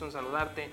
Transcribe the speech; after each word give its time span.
Gusto 0.00 0.18
en 0.18 0.24
saludarte. 0.24 0.70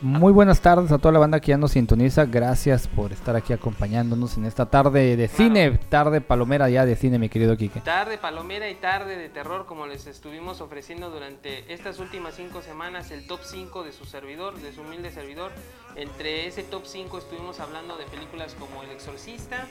Muy 0.00 0.32
buenas 0.32 0.62
tardes 0.62 0.90
a 0.92 0.98
toda 0.98 1.12
la 1.12 1.18
banda 1.18 1.40
que 1.40 1.48
ya 1.48 1.58
nos 1.58 1.72
sintoniza. 1.72 2.24
Gracias 2.24 2.88
por 2.88 3.12
estar 3.12 3.36
aquí 3.36 3.52
acompañándonos 3.52 4.38
en 4.38 4.46
esta 4.46 4.64
tarde 4.64 5.16
de 5.16 5.28
cine, 5.28 5.78
tarde 5.90 6.22
palomera 6.22 6.70
ya 6.70 6.86
de 6.86 6.96
cine, 6.96 7.18
mi 7.18 7.28
querido 7.28 7.54
Quique. 7.58 7.80
Tarde 7.80 8.16
palomera 8.16 8.70
y 8.70 8.76
tarde 8.76 9.18
de 9.18 9.28
terror, 9.28 9.66
como 9.66 9.86
les 9.86 10.06
estuvimos 10.06 10.62
ofreciendo 10.62 11.10
durante 11.10 11.70
estas 11.70 11.98
últimas 11.98 12.34
cinco 12.34 12.62
semanas, 12.62 13.10
el 13.10 13.26
top 13.26 13.40
5 13.42 13.82
de 13.82 13.92
su 13.92 14.06
servidor, 14.06 14.58
de 14.58 14.72
su 14.72 14.80
humilde 14.80 15.10
servidor. 15.10 15.52
Entre 15.94 16.46
ese 16.46 16.62
top 16.62 16.86
5 16.86 17.18
estuvimos 17.18 17.60
hablando 17.60 17.98
de 17.98 18.04
películas 18.06 18.56
como 18.58 18.82
El 18.84 18.90
Exorcista, 18.90 19.66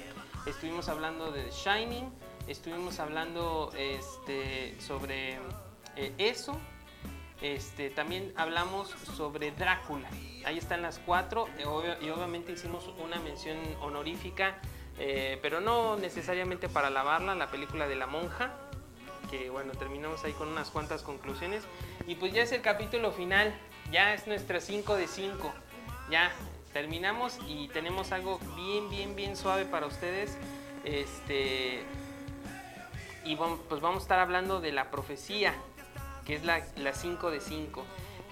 estuvimos 0.46 0.90
hablando 0.90 1.32
de 1.32 1.44
The 1.44 1.52
Shining, 1.52 2.06
estuvimos 2.48 3.00
hablando 3.00 3.72
este, 3.76 4.80
sobre 4.80 5.40
eh, 5.96 6.14
eso 6.20 6.60
este, 7.44 7.90
también 7.90 8.32
hablamos 8.38 8.90
sobre 9.18 9.52
Drácula. 9.52 10.08
Ahí 10.46 10.58
están 10.58 10.82
las 10.82 10.98
cuatro 11.00 11.50
y 11.60 12.10
obviamente 12.10 12.54
hicimos 12.54 12.90
una 13.04 13.20
mención 13.20 13.58
honorífica, 13.82 14.56
eh, 14.98 15.38
pero 15.42 15.60
no 15.60 15.98
necesariamente 15.98 16.70
para 16.70 16.88
alabarla, 16.88 17.36
la 17.36 17.52
película 17.52 17.86
de 17.90 17.98
la 17.98 18.08
monja, 18.08 18.54
que 19.30 19.50
bueno, 19.50 19.74
terminamos 19.74 20.24
ahí 20.24 20.32
con 20.32 20.48
unas 20.48 20.70
cuantas 20.70 21.04
conclusiones. 21.04 21.66
Y 22.08 22.16
pues 22.16 22.32
ya 22.32 22.44
es 22.44 22.54
el 22.54 22.62
capítulo 22.62 23.12
final, 23.12 23.54
ya 23.92 24.14
es 24.14 24.26
nuestra 24.26 24.62
5 24.62 24.96
de 24.96 25.08
5. 25.10 25.54
Ya 26.10 26.32
terminamos 26.72 27.40
y 27.46 27.68
tenemos 27.68 28.14
algo 28.14 28.40
bien, 28.56 28.90
bien, 28.90 29.18
bien 29.18 29.36
suave 29.36 29.66
para 29.66 29.86
ustedes. 29.88 30.38
Este, 30.86 31.84
y 33.26 33.36
pues 33.36 33.82
vamos 33.82 33.98
a 33.98 34.04
estar 34.04 34.20
hablando 34.20 34.62
de 34.62 34.72
la 34.72 34.90
profecía 34.92 35.54
que 36.26 36.36
es 36.36 36.44
la 36.44 36.94
5 36.94 37.32
de 37.32 37.40
5. 37.40 37.84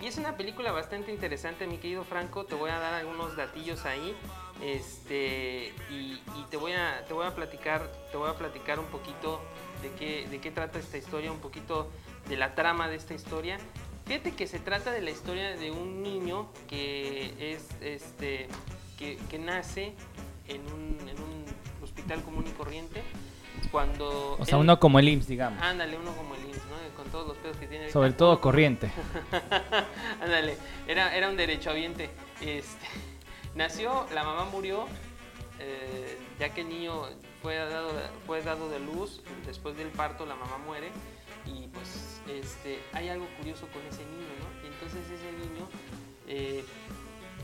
Y 0.01 0.07
es 0.07 0.17
una 0.17 0.35
película 0.35 0.71
bastante 0.71 1.11
interesante, 1.11 1.67
mi 1.67 1.77
querido 1.77 2.03
Franco. 2.03 2.43
Te 2.45 2.55
voy 2.55 2.71
a 2.71 2.79
dar 2.79 2.95
algunos 2.95 3.35
datillos 3.35 3.85
ahí. 3.85 4.15
Este, 4.59 5.73
y, 5.91 6.19
te, 6.49 6.57
voy 6.57 6.71
a, 6.71 7.05
te 7.07 7.13
voy 7.13 7.25
a 7.25 7.35
platicar, 7.35 7.91
te 8.11 8.17
voy 8.17 8.29
a 8.29 8.33
platicar 8.33 8.79
un 8.79 8.87
poquito 8.87 9.39
de 9.83 9.91
qué, 9.91 10.27
de 10.27 10.39
qué 10.39 10.49
trata 10.49 10.79
esta 10.79 10.97
historia, 10.97 11.31
un 11.31 11.39
poquito 11.39 11.87
de 12.27 12.35
la 12.35 12.55
trama 12.55 12.89
de 12.89 12.95
esta 12.95 13.13
historia. 13.13 13.59
Fíjate 14.05 14.31
que 14.31 14.47
se 14.47 14.59
trata 14.59 14.91
de 14.91 15.01
la 15.01 15.11
historia 15.11 15.55
de 15.55 15.69
un 15.69 16.01
niño 16.01 16.49
que 16.67 17.53
es 17.53 17.69
este 17.81 18.47
que, 18.97 19.39
nace 19.39 19.93
en 20.47 20.61
un, 20.61 20.97
en 21.07 21.21
un, 21.21 21.45
hospital 21.83 22.23
común 22.23 22.45
y 22.47 22.51
corriente. 22.51 23.03
Cuando 23.71 24.37
o 24.39 24.45
sea, 24.45 24.57
uno 24.57 24.79
como 24.79 24.99
el 24.99 25.09
IMSS, 25.09 25.27
digamos. 25.27 25.61
Ándale, 25.61 25.97
uno 25.97 26.11
como 26.15 26.35
el 26.35 26.41
IMSS 26.41 26.50
todos 27.05 27.27
los 27.27 27.37
pedos 27.37 27.57
que 27.57 27.67
tiene. 27.67 27.91
Sobre 27.91 28.13
todo 28.13 28.39
corriente. 28.41 28.91
Ándale, 30.21 30.57
era, 30.87 31.15
era 31.15 31.29
un 31.29 31.37
derechohabiente. 31.37 32.09
Este, 32.41 32.87
nació, 33.55 34.07
la 34.13 34.23
mamá 34.23 34.45
murió, 34.45 34.87
eh, 35.59 36.17
ya 36.39 36.53
que 36.53 36.61
el 36.61 36.69
niño 36.69 37.03
fue 37.41 37.55
dado, 37.55 37.91
fue 38.25 38.41
dado 38.41 38.69
de 38.69 38.79
luz, 38.79 39.21
después 39.45 39.75
del 39.77 39.87
parto 39.89 40.25
la 40.25 40.35
mamá 40.35 40.57
muere 40.57 40.89
y 41.45 41.67
pues 41.67 42.21
este, 42.27 42.79
hay 42.93 43.09
algo 43.09 43.25
curioso 43.37 43.67
con 43.67 43.81
ese 43.87 44.05
niño, 44.05 44.29
¿no? 44.39 44.63
Y 44.63 44.71
entonces 44.71 45.01
ese 45.05 45.31
niño 45.31 45.67
eh, 46.27 46.63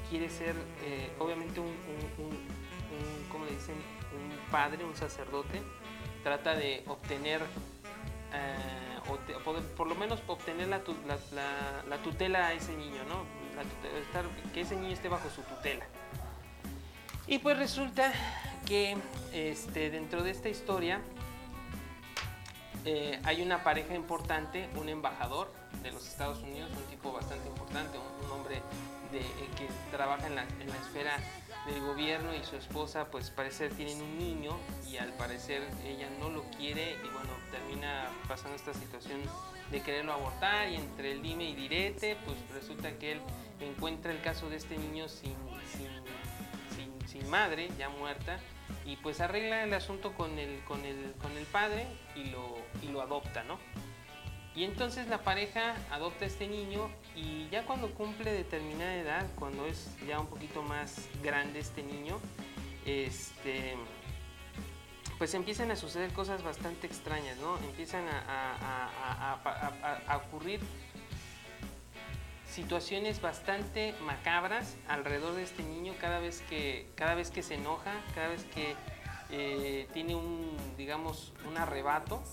quiere 0.09 0.29
ser, 0.29 0.55
eh, 0.85 1.11
obviamente, 1.19 1.59
un, 1.59 1.67
dicen? 3.49 3.75
Un 3.75 4.51
padre, 4.51 4.83
un 4.83 4.95
sacerdote, 4.95 5.61
trata 6.23 6.55
de 6.55 6.83
obtener 6.87 7.41
o, 9.09 9.53
por 9.75 9.87
lo 9.87 9.95
menos 9.95 10.21
obtener 10.27 10.67
la, 10.67 10.81
la, 11.87 11.97
tutela 12.03 12.47
a 12.47 12.53
ese 12.53 12.75
niño, 12.75 13.03
¿no? 13.07 13.23
que 14.53 14.61
ese 14.61 14.75
niño 14.75 14.93
esté 14.93 15.09
bajo 15.09 15.29
su 15.29 15.41
tutela. 15.41 15.85
Y 17.27 17.39
pues 17.39 17.57
resulta 17.57 18.13
que 18.65 18.97
este, 19.33 19.89
dentro 19.89 20.23
de 20.23 20.31
esta 20.31 20.49
historia 20.49 21.01
eh, 22.85 23.19
hay 23.25 23.41
una 23.41 23.63
pareja 23.63 23.95
importante, 23.95 24.69
un 24.75 24.87
embajador 24.87 25.51
de 25.83 25.91
los 25.91 26.07
Estados 26.07 26.41
Unidos, 26.41 26.71
un 26.75 26.83
tipo 26.83 27.11
bastante 27.11 27.47
importante, 27.47 27.97
un, 27.97 28.31
hombre 28.31 28.61
de, 29.11 29.19
que 29.57 29.67
trabaja 29.91 30.27
en 30.27 30.35
la, 30.35 30.43
esfera 30.43 31.17
del 31.65 31.81
gobierno 31.81 32.33
y 32.33 32.43
su 32.45 32.55
esposa 32.55 33.11
pues 33.11 33.29
parece 33.29 33.69
tienen 33.69 34.01
un 34.01 34.17
niño 34.17 34.57
y 34.89 34.97
al 34.97 35.11
parecer 35.13 35.67
ella 35.85 36.09
no 36.17 36.29
lo 36.29 36.43
quiere 36.51 36.93
y 36.93 37.09
bueno 37.09 37.31
termina 37.51 38.09
pasando 38.27 38.55
esta 38.55 38.73
situación 38.73 39.21
de 39.71 39.81
quererlo 39.81 40.13
abortar 40.13 40.69
y 40.69 40.75
entre 40.75 41.11
el 41.11 41.21
dime 41.21 41.45
y 41.49 41.55
direte 41.55 42.17
pues 42.25 42.37
resulta 42.53 42.97
que 42.97 43.13
él 43.13 43.21
encuentra 43.59 44.11
el 44.11 44.21
caso 44.21 44.49
de 44.49 44.57
este 44.57 44.77
niño 44.77 45.09
sin, 45.09 45.35
sin, 47.07 47.29
madre 47.29 47.69
ya 47.77 47.89
muerta 47.89 48.39
y 48.85 48.95
pues 48.97 49.19
arregla 49.19 49.63
el 49.63 49.73
asunto 49.73 50.13
con 50.13 50.37
el, 50.39 50.63
con 50.63 50.85
el, 50.85 51.13
con 51.21 51.35
el 51.35 51.45
padre 51.45 51.87
y 52.15 52.25
lo, 52.25 52.55
y 52.83 52.87
lo 52.87 53.01
adopta, 53.01 53.43
¿no? 53.43 53.57
Y 54.55 54.63
entonces 54.63 55.07
la 55.07 55.19
pareja 55.19 55.75
adopta 55.91 56.25
a 56.25 56.27
este 56.27 56.47
niño 56.47 56.89
y 57.15 57.47
ya 57.49 57.63
cuando 57.65 57.93
cumple 57.93 58.31
determinada 58.31 58.95
edad, 58.95 59.25
cuando 59.35 59.67
es 59.67 59.89
ya 60.07 60.19
un 60.19 60.27
poquito 60.27 60.63
más 60.63 61.07
grande 61.21 61.59
este 61.59 61.83
niño, 61.83 62.19
este, 62.85 63.75
pues 65.17 65.33
empiezan 65.33 65.71
a 65.71 65.75
suceder 65.75 66.11
cosas 66.13 66.43
bastante 66.43 66.87
extrañas, 66.87 67.37
¿no? 67.37 67.57
Empiezan 67.59 68.05
a, 68.07 69.37
ocurrir 70.25 70.59
situaciones 72.49 73.21
bastante 73.21 73.93
macabras 74.01 74.75
alrededor 74.87 75.35
de 75.35 75.43
este 75.43 75.63
niño 75.63 75.93
cada 75.99 76.19
vez 76.19 76.41
que, 76.49 76.87
cada 76.95 77.13
vez 77.15 77.29
que 77.31 77.43
se 77.43 77.55
enoja, 77.55 77.93
cada 78.15 78.29
vez 78.29 78.43
que 78.45 78.75
eh, 79.29 79.87
tiene 79.93 80.15
un, 80.15 80.55
digamos, 80.77 81.33
un 81.47 81.57
arrebato. 81.57 82.23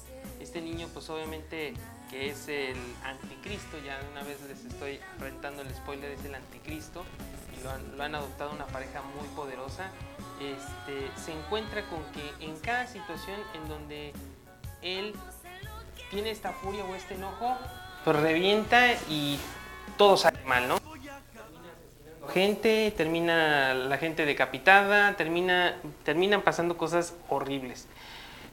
Este 0.41 0.61
niño 0.61 0.89
pues 0.93 1.11
obviamente 1.11 1.75
que 2.11 2.31
es 2.31 2.49
el 2.49 2.77
anticristo, 3.03 3.78
ya 3.84 4.00
una 4.12 4.23
vez 4.23 4.41
les 4.43 4.65
estoy 4.65 5.00
rentando 5.19 5.62
el 5.62 5.75
spoiler, 5.75 6.12
es 6.12 6.25
el 6.25 6.34
anticristo, 6.34 7.05
y 7.59 7.97
lo 7.97 8.03
han, 8.03 8.15
adoptado 8.15 8.53
una 8.53 8.67
pareja 8.67 9.03
muy 9.03 9.27
poderosa, 9.34 9.91
este, 10.53 11.10
se 11.16 11.32
encuentra 11.32 11.82
con 11.88 12.03
que 12.12 12.44
en 12.44 12.56
cada 12.59 12.87
situación 12.87 13.37
en 13.55 13.69
donde 13.69 14.12
él 14.82 15.15
tiene 16.10 16.31
esta 16.31 16.53
furia 16.53 16.84
o 16.84 16.94
este 16.94 17.15
enojo, 17.15 17.56
pues 18.05 18.16
revienta 18.16 18.93
y 19.09 19.38
todo 19.97 20.16
sale 20.16 20.38
mal, 20.44 20.69
¿no? 20.69 20.78
gente, 22.32 22.93
termina 22.97 23.75
la 23.75 23.99
gente 23.99 24.27
decapitada, 24.27 25.16
termina, 25.16 25.77
terminan 26.05 26.43
pasando 26.43 26.76
cosas 26.76 27.15
horribles. 27.28 27.87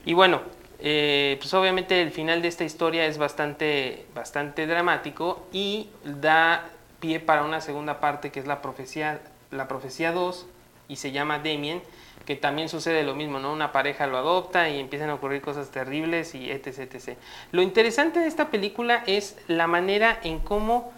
Y 0.05 0.13
bueno, 0.13 0.41
eh, 0.79 1.38
pues 1.39 1.53
obviamente 1.53 2.01
el 2.01 2.11
final 2.11 2.41
de 2.41 2.47
esta 2.47 2.63
historia 2.63 3.05
es 3.05 3.17
bastante, 3.17 4.05
bastante 4.13 4.67
dramático 4.67 5.47
y 5.51 5.89
da 6.03 6.69
pie 6.99 7.19
para 7.19 7.43
una 7.43 7.61
segunda 7.61 7.99
parte 7.99 8.31
que 8.31 8.39
es 8.39 8.47
la 8.47 8.61
profecía, 8.61 9.21
la 9.51 9.67
profecía 9.67 10.11
2 10.11 10.47
y 10.91 10.97
se 10.97 11.13
llama 11.13 11.38
Damien, 11.38 11.81
que 12.25 12.35
también 12.35 12.67
sucede 12.67 13.03
lo 13.03 13.15
mismo, 13.15 13.39
¿no? 13.39 13.53
Una 13.53 13.71
pareja 13.71 14.07
lo 14.07 14.17
adopta 14.17 14.69
y 14.69 14.77
empiezan 14.77 15.09
a 15.09 15.13
ocurrir 15.13 15.41
cosas 15.41 15.71
terribles 15.71 16.35
y 16.35 16.51
etc, 16.51 16.79
etc. 16.79 17.17
Lo 17.53 17.61
interesante 17.61 18.19
de 18.19 18.27
esta 18.27 18.49
película 18.49 19.01
es 19.07 19.38
la 19.47 19.67
manera 19.67 20.19
en 20.21 20.39
cómo 20.39 20.91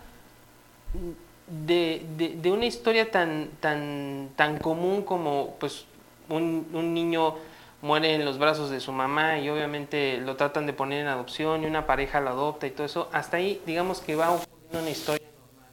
de, 1.48 2.04
de, 2.18 2.52
una 2.52 2.66
historia 2.66 3.12
tan, 3.12 3.50
tan, 3.60 4.30
tan 4.36 4.58
común 4.58 5.04
como 5.04 5.56
pues 5.60 5.86
un, 6.28 6.68
un 6.74 6.94
niño 6.94 7.36
muere 7.84 8.16
en 8.16 8.26
los 8.26 8.40
brazos 8.40 8.72
de 8.72 8.80
su 8.80 8.92
mamá 8.92 9.38
y 9.38 9.50
obviamente 9.50 10.18
lo 10.18 10.36
tratan 10.38 10.66
de 10.66 10.74
poner 10.74 11.02
en 11.02 11.08
adopción 11.08 11.64
y 11.64 11.68
una 11.68 11.86
pareja 11.86 12.20
lo 12.20 12.32
adopta 12.32 12.66
y 12.66 12.72
todo 12.72 12.86
eso, 12.86 13.10
hasta 13.12 13.38
ahí 13.38 13.62
digamos 13.68 14.00
que 14.00 14.16
va 14.16 14.32
ocurriendo 14.32 14.80
una 14.80 14.90
historia 14.90 15.28
normal. 15.38 15.70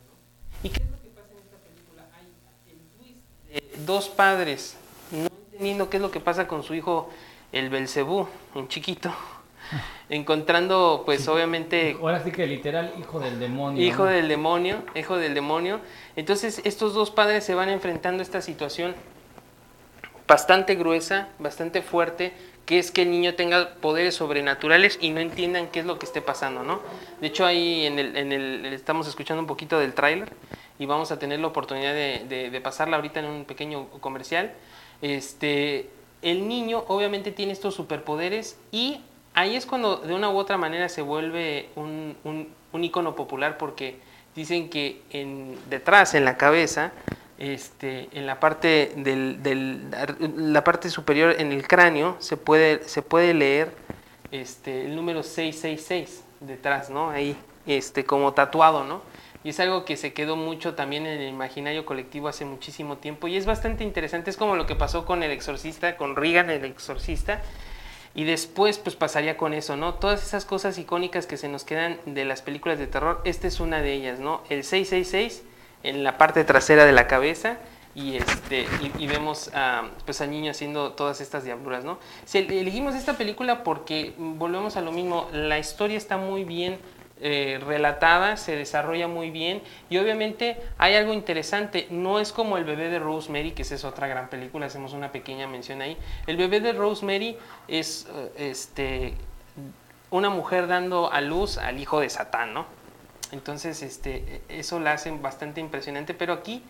¿Y 0.62 0.89
dos 3.86 4.08
padres 4.08 4.76
no 5.12 5.26
entendiendo 5.26 5.90
qué 5.90 5.96
es 5.98 6.02
lo 6.02 6.10
que 6.10 6.20
pasa 6.20 6.46
con 6.46 6.62
su 6.62 6.74
hijo 6.74 7.10
el 7.52 7.68
Belcebú, 7.70 8.28
en 8.54 8.68
chiquito. 8.68 9.12
Encontrando, 10.08 11.02
pues 11.04 11.26
obviamente. 11.28 11.96
Ahora 12.00 12.22
sí 12.22 12.32
que 12.32 12.46
literal, 12.46 12.92
hijo 12.98 13.20
del 13.20 13.38
demonio. 13.38 13.82
Hijo 13.82 14.04
del 14.04 14.28
demonio, 14.28 14.82
hijo 14.94 15.16
del 15.16 15.34
demonio. 15.34 15.80
Entonces, 16.16 16.60
estos 16.64 16.94
dos 16.94 17.10
padres 17.10 17.44
se 17.44 17.54
van 17.54 17.68
enfrentando 17.68 18.20
a 18.20 18.24
esta 18.24 18.40
situación 18.40 18.94
bastante 20.26 20.76
gruesa, 20.76 21.28
bastante 21.38 21.82
fuerte, 21.82 22.32
que 22.66 22.78
es 22.78 22.90
que 22.90 23.02
el 23.02 23.10
niño 23.10 23.34
tenga 23.34 23.74
poderes 23.74 24.14
sobrenaturales 24.14 24.98
y 25.00 25.10
no 25.10 25.20
entiendan 25.20 25.68
qué 25.68 25.80
es 25.80 25.86
lo 25.86 25.98
que 25.98 26.06
esté 26.06 26.22
pasando, 26.22 26.62
¿no? 26.62 26.80
De 27.20 27.26
hecho, 27.26 27.44
ahí 27.44 27.84
en 27.86 27.98
el, 27.98 28.16
en 28.16 28.32
el 28.32 28.66
estamos 28.66 29.08
escuchando 29.08 29.40
un 29.40 29.48
poquito 29.48 29.78
del 29.78 29.92
tráiler 29.92 30.32
y 30.80 30.86
vamos 30.86 31.12
a 31.12 31.18
tener 31.18 31.38
la 31.40 31.46
oportunidad 31.46 31.92
de, 31.92 32.60
pasarla 32.64 32.96
ahorita 32.96 33.20
en 33.20 33.26
un 33.26 33.44
pequeño 33.44 33.88
comercial. 34.00 34.54
Este, 35.02 35.90
el 36.22 36.48
niño 36.48 36.84
obviamente 36.88 37.32
tiene 37.32 37.52
estos 37.52 37.74
superpoderes 37.74 38.58
y 38.72 39.02
ahí 39.34 39.56
es 39.56 39.66
cuando 39.66 39.98
de 39.98 40.14
una 40.14 40.30
u 40.30 40.38
otra 40.38 40.56
manera 40.56 40.88
se 40.88 41.02
vuelve 41.02 41.68
un, 41.76 42.16
un, 42.24 42.48
un 42.72 42.84
icono 42.84 43.14
popular 43.14 43.58
porque 43.58 43.98
dicen 44.34 44.70
que 44.70 45.02
en, 45.10 45.58
detrás, 45.68 46.14
en 46.14 46.24
la 46.24 46.38
cabeza, 46.38 46.92
este, 47.38 48.08
en 48.12 48.26
la 48.26 48.40
parte, 48.40 48.94
del, 48.96 49.42
del, 49.42 49.90
la 50.34 50.64
parte 50.64 50.88
superior, 50.88 51.34
en 51.38 51.52
el 51.52 51.68
cráneo, 51.68 52.16
se 52.20 52.38
puede, 52.38 52.84
se 52.88 53.02
puede 53.02 53.34
leer 53.34 53.70
este, 54.32 54.86
el 54.86 54.96
número 54.96 55.22
666 55.22 56.24
detrás, 56.40 56.88
¿no? 56.88 57.10
Ahí, 57.10 57.36
este, 57.66 58.04
como 58.04 58.32
tatuado, 58.32 58.84
¿no? 58.84 59.02
Y 59.42 59.50
es 59.50 59.60
algo 59.60 59.84
que 59.84 59.96
se 59.96 60.12
quedó 60.12 60.36
mucho 60.36 60.74
también 60.74 61.06
en 61.06 61.20
el 61.20 61.28
imaginario 61.28 61.86
colectivo 61.86 62.28
hace 62.28 62.44
muchísimo 62.44 62.98
tiempo 62.98 63.26
y 63.26 63.36
es 63.36 63.46
bastante 63.46 63.84
interesante, 63.84 64.30
es 64.30 64.36
como 64.36 64.54
lo 64.54 64.66
que 64.66 64.76
pasó 64.76 65.06
con 65.06 65.22
el 65.22 65.30
exorcista, 65.30 65.96
con 65.96 66.14
Regan 66.14 66.50
el 66.50 66.64
exorcista, 66.64 67.40
y 68.14 68.24
después 68.24 68.78
pues 68.78 68.96
pasaría 68.96 69.36
con 69.36 69.54
eso, 69.54 69.76
¿no? 69.76 69.94
Todas 69.94 70.22
esas 70.22 70.44
cosas 70.44 70.76
icónicas 70.78 71.26
que 71.26 71.36
se 71.36 71.48
nos 71.48 71.64
quedan 71.64 71.98
de 72.06 72.24
las 72.24 72.42
películas 72.42 72.78
de 72.78 72.86
terror, 72.86 73.20
esta 73.24 73.46
es 73.46 73.60
una 73.60 73.80
de 73.80 73.92
ellas, 73.92 74.18
¿no? 74.18 74.42
El 74.48 74.64
666 74.64 75.42
en 75.82 76.04
la 76.04 76.18
parte 76.18 76.44
trasera 76.44 76.84
de 76.84 76.92
la 76.92 77.06
cabeza 77.06 77.58
y 77.94 78.16
este 78.16 78.66
y, 78.98 79.06
vemos 79.06 79.50
a, 79.54 79.88
pues 80.04 80.20
al 80.20 80.30
niño 80.30 80.50
haciendo 80.50 80.92
todas 80.92 81.20
estas 81.20 81.44
diabluras, 81.44 81.84
¿no? 81.84 81.98
Elegimos 82.32 82.94
esta 82.94 83.14
película 83.14 83.62
porque 83.64 84.12
volvemos 84.18 84.76
a 84.76 84.80
lo 84.80 84.92
mismo, 84.92 85.28
la 85.32 85.58
historia 85.58 85.96
está 85.96 86.16
muy 86.16 86.44
bien 86.44 86.78
eh, 87.22 87.60
relatada, 87.64 88.36
se 88.36 88.56
desarrolla 88.56 89.06
muy 89.06 89.30
bien 89.30 89.62
y 89.90 89.98
obviamente 89.98 90.56
hay 90.78 90.94
algo 90.94 91.12
interesante, 91.12 91.86
no 91.90 92.18
es 92.18 92.32
como 92.32 92.56
el 92.56 92.64
bebé 92.64 92.88
de 92.88 92.98
Rosemary, 92.98 93.52
que 93.52 93.62
esa 93.62 93.74
es 93.74 93.84
otra 93.84 94.06
gran 94.06 94.30
película, 94.30 94.66
hacemos 94.66 94.94
una 94.94 95.12
pequeña 95.12 95.46
mención 95.46 95.82
ahí. 95.82 95.98
El 96.26 96.36
bebé 96.36 96.60
de 96.60 96.72
Rosemary 96.72 97.36
es 97.68 98.08
eh, 98.14 98.32
este, 98.50 99.14
una 100.10 100.30
mujer 100.30 100.66
dando 100.66 101.12
a 101.12 101.20
luz 101.20 101.58
al 101.58 101.78
hijo 101.78 102.00
de 102.00 102.08
Satán, 102.08 102.54
¿no? 102.54 102.64
Entonces, 103.32 103.82
este, 103.82 104.40
eso 104.48 104.80
la 104.80 104.92
hace 104.92 105.10
bastante 105.10 105.60
impresionante, 105.60 106.14
pero 106.14 106.32
aquí 106.32 106.62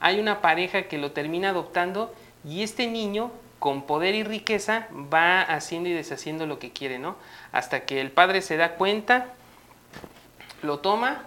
hay 0.00 0.20
una 0.20 0.40
pareja 0.40 0.84
que 0.84 0.98
lo 0.98 1.12
termina 1.12 1.50
adoptando 1.50 2.14
y 2.44 2.62
este 2.62 2.86
niño 2.86 3.30
con 3.58 3.82
poder 3.82 4.14
y 4.14 4.22
riqueza 4.22 4.88
va 4.92 5.42
haciendo 5.42 5.88
y 5.88 5.92
deshaciendo 5.92 6.46
lo 6.46 6.58
que 6.58 6.72
quiere, 6.72 6.98
¿no? 6.98 7.16
Hasta 7.52 7.80
que 7.80 8.00
el 8.00 8.10
padre 8.10 8.40
se 8.40 8.56
da 8.56 8.74
cuenta 8.76 9.34
lo 10.62 10.78
toma, 10.78 11.26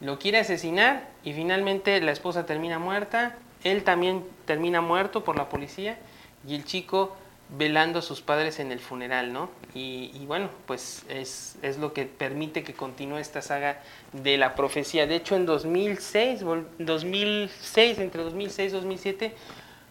lo 0.00 0.18
quiere 0.18 0.38
asesinar 0.38 1.08
y 1.22 1.32
finalmente 1.32 2.00
la 2.00 2.12
esposa 2.12 2.46
termina 2.46 2.78
muerta, 2.78 3.36
él 3.62 3.84
también 3.84 4.24
termina 4.44 4.80
muerto 4.80 5.24
por 5.24 5.36
la 5.36 5.48
policía 5.48 5.98
y 6.46 6.54
el 6.54 6.64
chico 6.64 7.16
velando 7.50 7.98
a 7.98 8.02
sus 8.02 8.20
padres 8.20 8.58
en 8.58 8.72
el 8.72 8.80
funeral, 8.80 9.32
¿no? 9.32 9.50
Y, 9.74 10.24
bueno, 10.26 10.48
pues 10.66 11.04
es, 11.08 11.56
es, 11.62 11.78
lo 11.78 11.92
que 11.92 12.04
permite 12.04 12.62
que 12.62 12.74
continúe 12.74 13.18
esta 13.18 13.42
saga 13.42 13.82
de 14.12 14.38
la 14.38 14.54
profecía. 14.54 15.06
De 15.06 15.16
hecho, 15.16 15.36
en 15.36 15.46
2006, 15.46 16.44
2006 16.78 17.98
entre 17.98 18.22
2006 18.22 18.72
y 18.72 18.74
2007, 18.74 19.34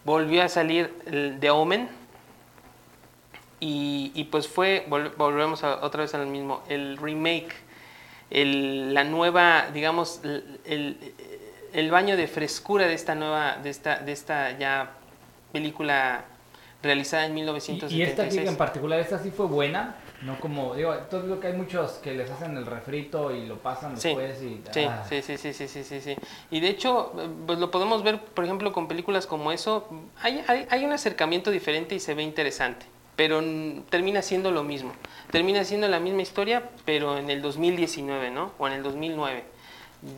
volvió 0.06 0.44
a 0.44 0.50
salir 0.50 0.94
The 1.40 1.50
Omen. 1.50 1.90
Y, 3.60 4.28
pues 4.30 4.48
fue, 4.48 4.86
volvemos 4.90 5.64
otra 5.64 6.02
vez 6.02 6.14
al 6.16 6.28
mismo, 6.28 6.64
el 6.68 6.98
remake 6.98 7.54
la 8.34 9.04
nueva, 9.04 9.68
digamos, 9.74 10.22
el, 10.66 11.92
baño 11.92 12.18
de 12.18 12.28
frescura 12.28 12.88
de 12.88 12.96
esta 12.96 13.14
nueva, 13.16 13.58
de 13.58 13.70
esta, 13.70 14.00
de 14.00 14.12
esta 14.12 14.58
ya 14.58 14.92
película 15.52 16.26
realizada 16.82 17.28
en 17.28 17.36
1976. 17.36 18.34
¿Y, 18.34 18.38
esta 18.38 18.52
en 18.52 18.58
particular, 18.58 19.00
esta 19.00 19.20
sí 19.20 19.30
fue 19.30 19.46
buena? 19.46 19.96
No 20.24 20.40
como, 20.40 20.74
digo, 20.74 20.94
todo 21.10 21.28
lo 21.28 21.40
que 21.40 21.48
hay 21.48 21.54
muchos 21.54 21.94
que 21.94 22.14
les 22.14 22.32
hacen 22.32 22.56
el 22.58 22.66
refrito 22.66 23.36
y 23.36 23.46
lo 23.46 23.58
pasan 23.58 23.94
después 23.94 24.38
sí, 24.38 24.62
y... 24.66 24.74
Sí, 24.74 24.88
sí, 25.10 25.22
sí, 25.22 25.38
sí, 25.38 25.54
sí, 25.54 25.68
sí, 25.68 25.84
sí, 25.84 26.02
sí. 26.02 26.16
Y 26.50 26.60
de 26.60 26.70
hecho, 26.70 27.12
pues 27.46 27.60
lo 27.60 27.70
podemos 27.70 28.04
ver, 28.04 28.20
por 28.20 28.46
ejemplo, 28.46 28.72
con 28.72 28.88
películas 28.88 29.28
como 29.28 29.52
eso, 29.52 29.88
hay, 30.22 30.44
hay, 30.48 30.66
hay 30.70 30.86
un 30.86 30.94
acercamiento 30.94 31.52
diferente 31.52 31.94
y 31.96 32.00
se 32.00 32.14
ve 32.14 32.24
interesante 32.24 32.93
pero 33.16 33.42
termina 33.90 34.22
siendo 34.22 34.52
lo 34.52 34.64
mismo. 34.64 34.94
Termina 35.32 35.64
siendo 35.64 35.88
la 35.88 36.00
misma 36.00 36.22
historia, 36.22 36.70
pero 36.86 37.18
en 37.18 37.30
el 37.30 37.42
2019, 37.42 38.32
¿no? 38.32 38.52
O 38.58 38.68
en 38.68 38.74
el 38.74 38.84
2009, 38.84 39.44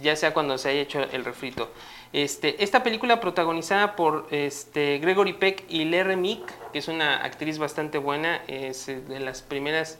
ya 0.01 0.15
sea 0.15 0.33
cuando 0.33 0.57
se 0.57 0.69
haya 0.69 0.81
hecho 0.81 1.01
el 1.01 1.25
refrito. 1.25 1.71
Este, 2.13 2.63
esta 2.63 2.81
película 2.81 3.19
protagonizada 3.19 3.97
por 3.97 4.27
este, 4.31 4.99
Gregory 4.99 5.33
Peck 5.33 5.65
y 5.67 5.83
Larry 5.83 6.15
Meek, 6.15 6.71
que 6.71 6.79
es 6.79 6.87
una 6.87 7.23
actriz 7.23 7.57
bastante 7.57 7.97
buena, 7.97 8.41
es 8.47 8.87
eh, 8.87 9.01
de 9.01 9.19
las 9.19 9.41
primeras 9.41 9.99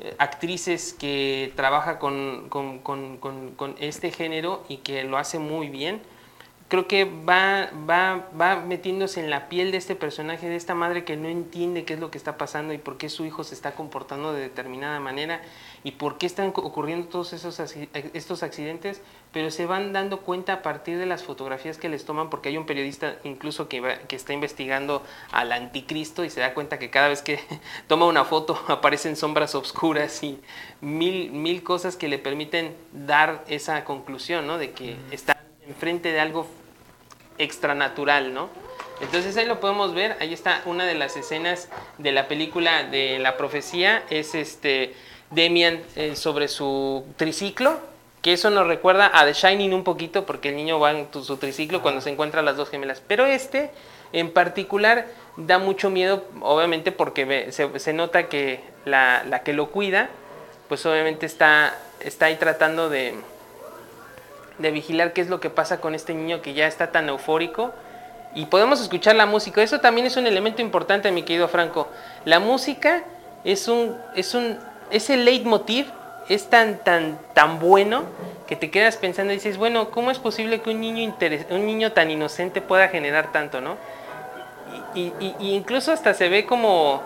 eh, 0.00 0.14
actrices 0.18 0.92
que 0.92 1.52
trabaja 1.54 2.00
con, 2.00 2.48
con, 2.48 2.80
con, 2.80 3.18
con, 3.18 3.76
este 3.78 4.10
género 4.10 4.64
y 4.68 4.78
que 4.78 5.04
lo 5.04 5.18
hace 5.18 5.38
muy 5.38 5.68
bien 5.68 6.02
creo 6.72 6.88
que 6.88 7.04
va, 7.04 7.68
va, 7.86 8.30
va 8.40 8.56
metiéndose 8.56 9.20
en 9.20 9.28
la 9.28 9.50
piel 9.50 9.72
de 9.72 9.76
este 9.76 9.94
personaje, 9.94 10.48
de 10.48 10.56
esta 10.56 10.74
madre 10.74 11.04
que 11.04 11.18
no 11.18 11.28
entiende 11.28 11.84
qué 11.84 11.92
es 11.92 12.00
lo 12.00 12.10
que 12.10 12.16
está 12.16 12.38
pasando 12.38 12.72
y 12.72 12.78
por 12.78 12.96
qué 12.96 13.10
su 13.10 13.26
hijo 13.26 13.44
se 13.44 13.54
está 13.54 13.74
comportando 13.74 14.32
de 14.32 14.40
determinada 14.40 14.98
manera 14.98 15.42
y 15.84 15.90
por 15.90 16.16
qué 16.16 16.24
están 16.24 16.48
ocurriendo 16.56 17.08
todos 17.08 17.34
esos 17.34 17.60
estos 17.60 18.42
accidentes, 18.42 19.02
pero 19.32 19.50
se 19.50 19.66
van 19.66 19.92
dando 19.92 20.20
cuenta 20.20 20.54
a 20.54 20.62
partir 20.62 20.96
de 20.96 21.04
las 21.04 21.22
fotografías 21.22 21.76
que 21.76 21.90
les 21.90 22.06
toman, 22.06 22.30
porque 22.30 22.48
hay 22.48 22.56
un 22.56 22.64
periodista 22.64 23.16
incluso 23.22 23.68
que, 23.68 23.98
que 24.08 24.16
está 24.16 24.32
investigando 24.32 25.02
al 25.30 25.52
anticristo 25.52 26.24
y 26.24 26.30
se 26.30 26.40
da 26.40 26.54
cuenta 26.54 26.78
que 26.78 26.88
cada 26.88 27.08
vez 27.08 27.20
que 27.20 27.38
toma 27.86 28.06
una 28.06 28.24
foto 28.24 28.58
aparecen 28.68 29.16
sombras 29.16 29.54
oscuras 29.54 30.22
y 30.22 30.40
mil, 30.80 31.32
mil 31.32 31.62
cosas 31.62 31.96
que 31.96 32.08
le 32.08 32.16
permiten 32.16 32.74
dar 32.92 33.44
esa 33.46 33.84
conclusión, 33.84 34.46
¿no? 34.46 34.56
De 34.56 34.70
que 34.70 34.96
está 35.10 35.44
enfrente 35.66 36.12
de 36.12 36.20
algo 36.20 36.46
extranatural, 37.38 38.34
¿no? 38.34 38.48
Entonces 39.00 39.36
ahí 39.36 39.46
lo 39.46 39.58
podemos 39.58 39.94
ver, 39.94 40.16
ahí 40.20 40.32
está 40.32 40.62
una 40.64 40.84
de 40.84 40.94
las 40.94 41.16
escenas 41.16 41.68
de 41.98 42.12
la 42.12 42.28
película 42.28 42.84
de 42.84 43.18
la 43.18 43.36
profecía, 43.36 44.04
es 44.10 44.34
este 44.34 44.94
Demian 45.30 45.82
eh, 45.96 46.14
sobre 46.14 46.46
su 46.46 47.04
triciclo, 47.16 47.80
que 48.22 48.34
eso 48.34 48.50
nos 48.50 48.66
recuerda 48.66 49.10
a 49.12 49.24
The 49.24 49.32
Shining 49.32 49.74
un 49.74 49.82
poquito, 49.82 50.24
porque 50.24 50.50
el 50.50 50.56
niño 50.56 50.78
va 50.78 50.92
en 50.92 51.08
su 51.10 51.36
triciclo 51.36 51.82
cuando 51.82 52.00
se 52.00 52.10
encuentran 52.10 52.44
las 52.44 52.56
dos 52.56 52.70
gemelas, 52.70 53.02
pero 53.06 53.26
este 53.26 53.70
en 54.12 54.30
particular 54.30 55.06
da 55.36 55.58
mucho 55.58 55.90
miedo, 55.90 56.24
obviamente 56.40 56.92
porque 56.92 57.50
se, 57.50 57.92
nota 57.92 58.28
que 58.28 58.60
la, 58.84 59.24
la, 59.24 59.42
que 59.42 59.52
lo 59.52 59.70
cuida, 59.70 60.10
pues 60.68 60.84
obviamente 60.86 61.26
está, 61.26 61.76
está 62.00 62.26
ahí 62.26 62.36
tratando 62.36 62.88
de, 62.88 63.14
de 64.58 64.70
vigilar 64.70 65.12
qué 65.12 65.20
es 65.20 65.28
lo 65.28 65.40
que 65.40 65.50
pasa 65.50 65.80
con 65.80 65.94
este 65.94 66.14
niño 66.14 66.42
que 66.42 66.54
ya 66.54 66.66
está 66.66 66.92
tan 66.92 67.08
eufórico. 67.08 67.72
Y 68.34 68.46
podemos 68.46 68.80
escuchar 68.80 69.16
la 69.16 69.26
música. 69.26 69.62
Eso 69.62 69.80
también 69.80 70.06
es 70.06 70.16
un 70.16 70.26
elemento 70.26 70.62
importante, 70.62 71.10
mi 71.10 71.22
querido 71.22 71.48
Franco. 71.48 71.88
La 72.24 72.40
música 72.40 73.02
es 73.44 73.68
un, 73.68 73.96
es 74.14 74.34
un, 74.34 74.58
ese 74.90 75.16
leitmotiv 75.16 75.86
es 76.28 76.48
tan, 76.48 76.78
tan, 76.78 77.18
tan 77.34 77.58
bueno 77.58 78.04
que 78.46 78.56
te 78.56 78.70
quedas 78.70 78.96
pensando 78.96 79.32
y 79.32 79.36
dices, 79.36 79.56
bueno, 79.56 79.90
¿cómo 79.90 80.10
es 80.10 80.18
posible 80.18 80.60
que 80.60 80.70
un 80.70 80.80
niño, 80.80 81.14
un 81.50 81.66
niño 81.66 81.92
tan 81.92 82.10
inocente 82.10 82.60
pueda 82.60 82.88
generar 82.88 83.32
tanto, 83.32 83.60
no? 83.60 83.76
Y, 84.94 85.12
y 85.20 85.54
incluso 85.54 85.92
hasta 85.92 86.14
se 86.14 86.28
ve 86.28 86.46
como 86.46 87.02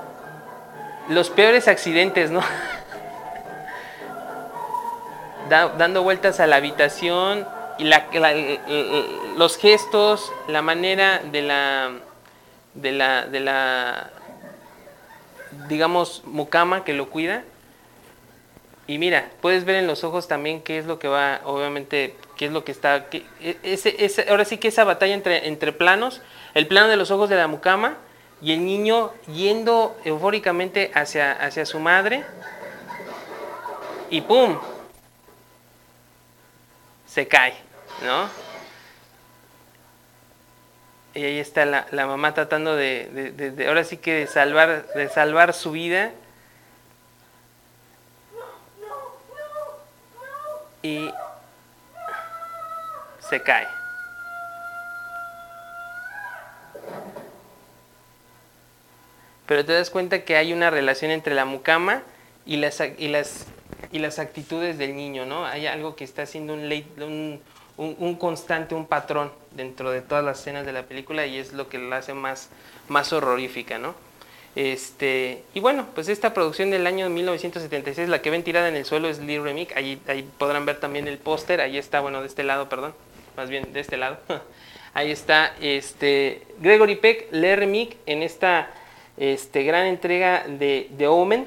los 1.08 1.30
peores 1.30 1.68
accidentes, 1.68 2.30
¿no? 2.30 2.40
dando 5.48 6.02
vueltas 6.02 6.40
a 6.40 6.46
la 6.46 6.56
habitación 6.56 7.46
y 7.78 7.84
la, 7.84 8.06
los 9.36 9.56
gestos, 9.56 10.32
la 10.48 10.62
manera 10.62 11.20
de 11.20 11.42
la, 11.42 11.92
de 12.74 12.92
la, 12.92 13.26
de 13.26 13.40
la, 13.40 14.10
digamos, 15.68 16.22
mucama 16.24 16.84
que 16.84 16.94
lo 16.94 17.10
cuida. 17.10 17.44
Y 18.86 18.98
mira, 18.98 19.30
puedes 19.40 19.64
ver 19.64 19.76
en 19.76 19.86
los 19.88 20.04
ojos 20.04 20.28
también 20.28 20.62
qué 20.62 20.78
es 20.78 20.86
lo 20.86 20.98
que 20.98 21.08
va, 21.08 21.40
obviamente, 21.44 22.16
qué 22.36 22.46
es 22.46 22.52
lo 22.52 22.64
que 22.64 22.70
está, 22.70 23.06
e, 23.10 23.56
ese, 23.64 23.96
ese, 24.04 24.26
ahora 24.30 24.44
sí 24.44 24.58
que 24.58 24.68
esa 24.68 24.84
batalla 24.84 25.12
entre, 25.12 25.48
entre 25.48 25.72
planos, 25.72 26.22
el 26.54 26.68
plano 26.68 26.86
de 26.88 26.96
los 26.96 27.10
ojos 27.10 27.28
de 27.28 27.36
la 27.36 27.48
mucama 27.48 27.96
y 28.40 28.52
el 28.52 28.64
niño 28.64 29.12
yendo 29.26 29.96
eufóricamente 30.04 30.92
hacia, 30.94 31.32
hacia 31.32 31.66
su 31.66 31.80
madre 31.80 32.24
y 34.08 34.20
¡pum! 34.20 34.56
Se 37.16 37.26
cae, 37.26 37.54
¿no? 38.04 38.28
Y 41.14 41.25
ahí 41.25 41.38
está 41.38 41.64
la, 41.64 42.06
mamá 42.06 42.35
tratando 42.35 42.76
de, 42.76 43.64
ahora 43.66 43.85
sí 43.85 43.96
que 43.96 44.12
de 44.12 44.26
salvar, 44.26 44.87
de 44.88 45.08
salvar 45.08 45.54
su 45.54 45.70
vida. 45.70 46.12
Y 50.82 51.11
se 53.30 53.40
cae. 53.40 53.66
Pero 59.46 59.64
te 59.64 59.73
das 59.73 59.88
cuenta 59.88 60.23
que 60.23 60.37
hay 60.37 60.52
una 60.52 60.68
relación 60.68 61.11
entre 61.11 61.35
la 61.35 61.46
mucama 61.46 62.02
y 62.44 62.58
las, 62.58 62.78
y 62.99 63.08
las, 63.08 63.46
y 63.92 63.98
las 63.98 64.18
actitudes 64.18 64.78
del 64.78 64.96
niño, 64.96 65.26
¿no? 65.26 65.46
Hay 65.46 65.66
algo 65.66 65.96
que 65.96 66.04
está 66.04 66.22
haciendo 66.22 66.54
un, 66.54 66.60
un, 66.62 67.40
un, 67.76 67.96
un, 67.98 68.14
constante, 68.16 68.74
un 68.74 68.86
patrón 68.86 69.32
dentro 69.52 69.90
de 69.90 70.02
todas 70.02 70.24
las 70.24 70.40
escenas 70.40 70.66
de 70.66 70.72
la 70.72 70.84
película 70.84 71.26
y 71.26 71.38
es 71.38 71.52
lo 71.52 71.68
que 71.68 71.78
la 71.78 71.98
hace 71.98 72.14
más, 72.14 72.50
más 72.88 73.12
horrorífica, 73.12 73.78
¿no? 73.78 73.94
Este, 74.56 75.42
y 75.52 75.60
bueno, 75.60 75.86
pues 75.94 76.08
esta 76.08 76.32
producción 76.32 76.70
del 76.70 76.86
año 76.86 77.10
1976, 77.10 78.08
la 78.08 78.22
que 78.22 78.30
ven 78.30 78.42
tirada 78.42 78.70
en 78.70 78.76
el 78.76 78.86
suelo 78.86 79.06
es 79.08 79.18
Lee 79.18 79.38
Remick, 79.38 79.76
ahí, 79.76 80.00
ahí 80.08 80.26
podrán 80.38 80.64
ver 80.64 80.80
también 80.80 81.06
el 81.08 81.18
póster, 81.18 81.60
ahí 81.60 81.76
está, 81.76 82.00
bueno, 82.00 82.22
de 82.22 82.26
este 82.26 82.42
lado, 82.42 82.66
perdón, 82.66 82.94
más 83.36 83.50
bien 83.50 83.74
de 83.74 83.80
este 83.80 83.98
lado. 83.98 84.18
ahí 84.94 85.10
está 85.10 85.54
este, 85.60 86.40
Gregory 86.58 86.96
Peck, 86.96 87.28
Lee 87.32 87.54
Remick 87.54 87.96
en 88.06 88.22
esta 88.22 88.70
este, 89.18 89.62
gran 89.62 89.86
entrega 89.86 90.46
de, 90.48 90.88
de 90.90 91.06
Omen, 91.06 91.46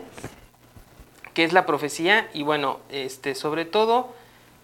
que 1.33 1.43
es 1.43 1.53
la 1.53 1.65
profecía, 1.65 2.29
y 2.33 2.43
bueno, 2.43 2.79
este, 2.89 3.35
sobre 3.35 3.65
todo, 3.65 4.13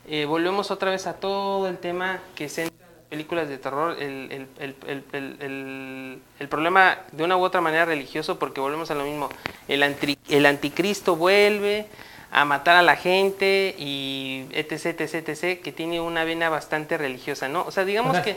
eh, 0.07 0.25
volvemos 0.25 0.71
otra 0.71 0.91
vez 0.91 1.07
a 1.07 1.13
todo 1.13 1.67
el 1.67 1.77
tema 1.77 2.19
que 2.35 2.49
se 2.49 2.69
películas 3.09 3.47
de 3.47 3.57
terror, 3.57 3.95
el, 3.99 4.47
el, 4.59 4.75
el, 4.87 6.21
el, 6.39 6.47
problema 6.49 6.97
de 7.11 7.23
una 7.23 7.37
u 7.37 7.43
otra 7.43 7.61
manera 7.61 7.85
religioso, 7.85 8.37
porque 8.39 8.59
volvemos 8.59 8.91
a 8.91 8.95
lo 8.95 9.05
mismo, 9.05 9.29
el, 9.67 9.83
el 10.27 10.45
anticristo 10.45 11.15
vuelve 11.15 11.87
a 12.31 12.43
matar 12.43 12.75
a 12.75 12.81
la 12.81 12.97
gente 12.97 13.73
y 13.77 14.47
etc, 14.51 14.99
etc, 14.99 15.29
etc, 15.29 15.61
que 15.61 15.71
tiene 15.71 16.01
una 16.01 16.25
vena 16.25 16.49
bastante 16.49 16.97
religiosa, 16.97 17.47
¿no? 17.47 17.63
O 17.65 17.71
sea, 17.71 17.85
digamos 17.85 18.17
que... 18.19 18.35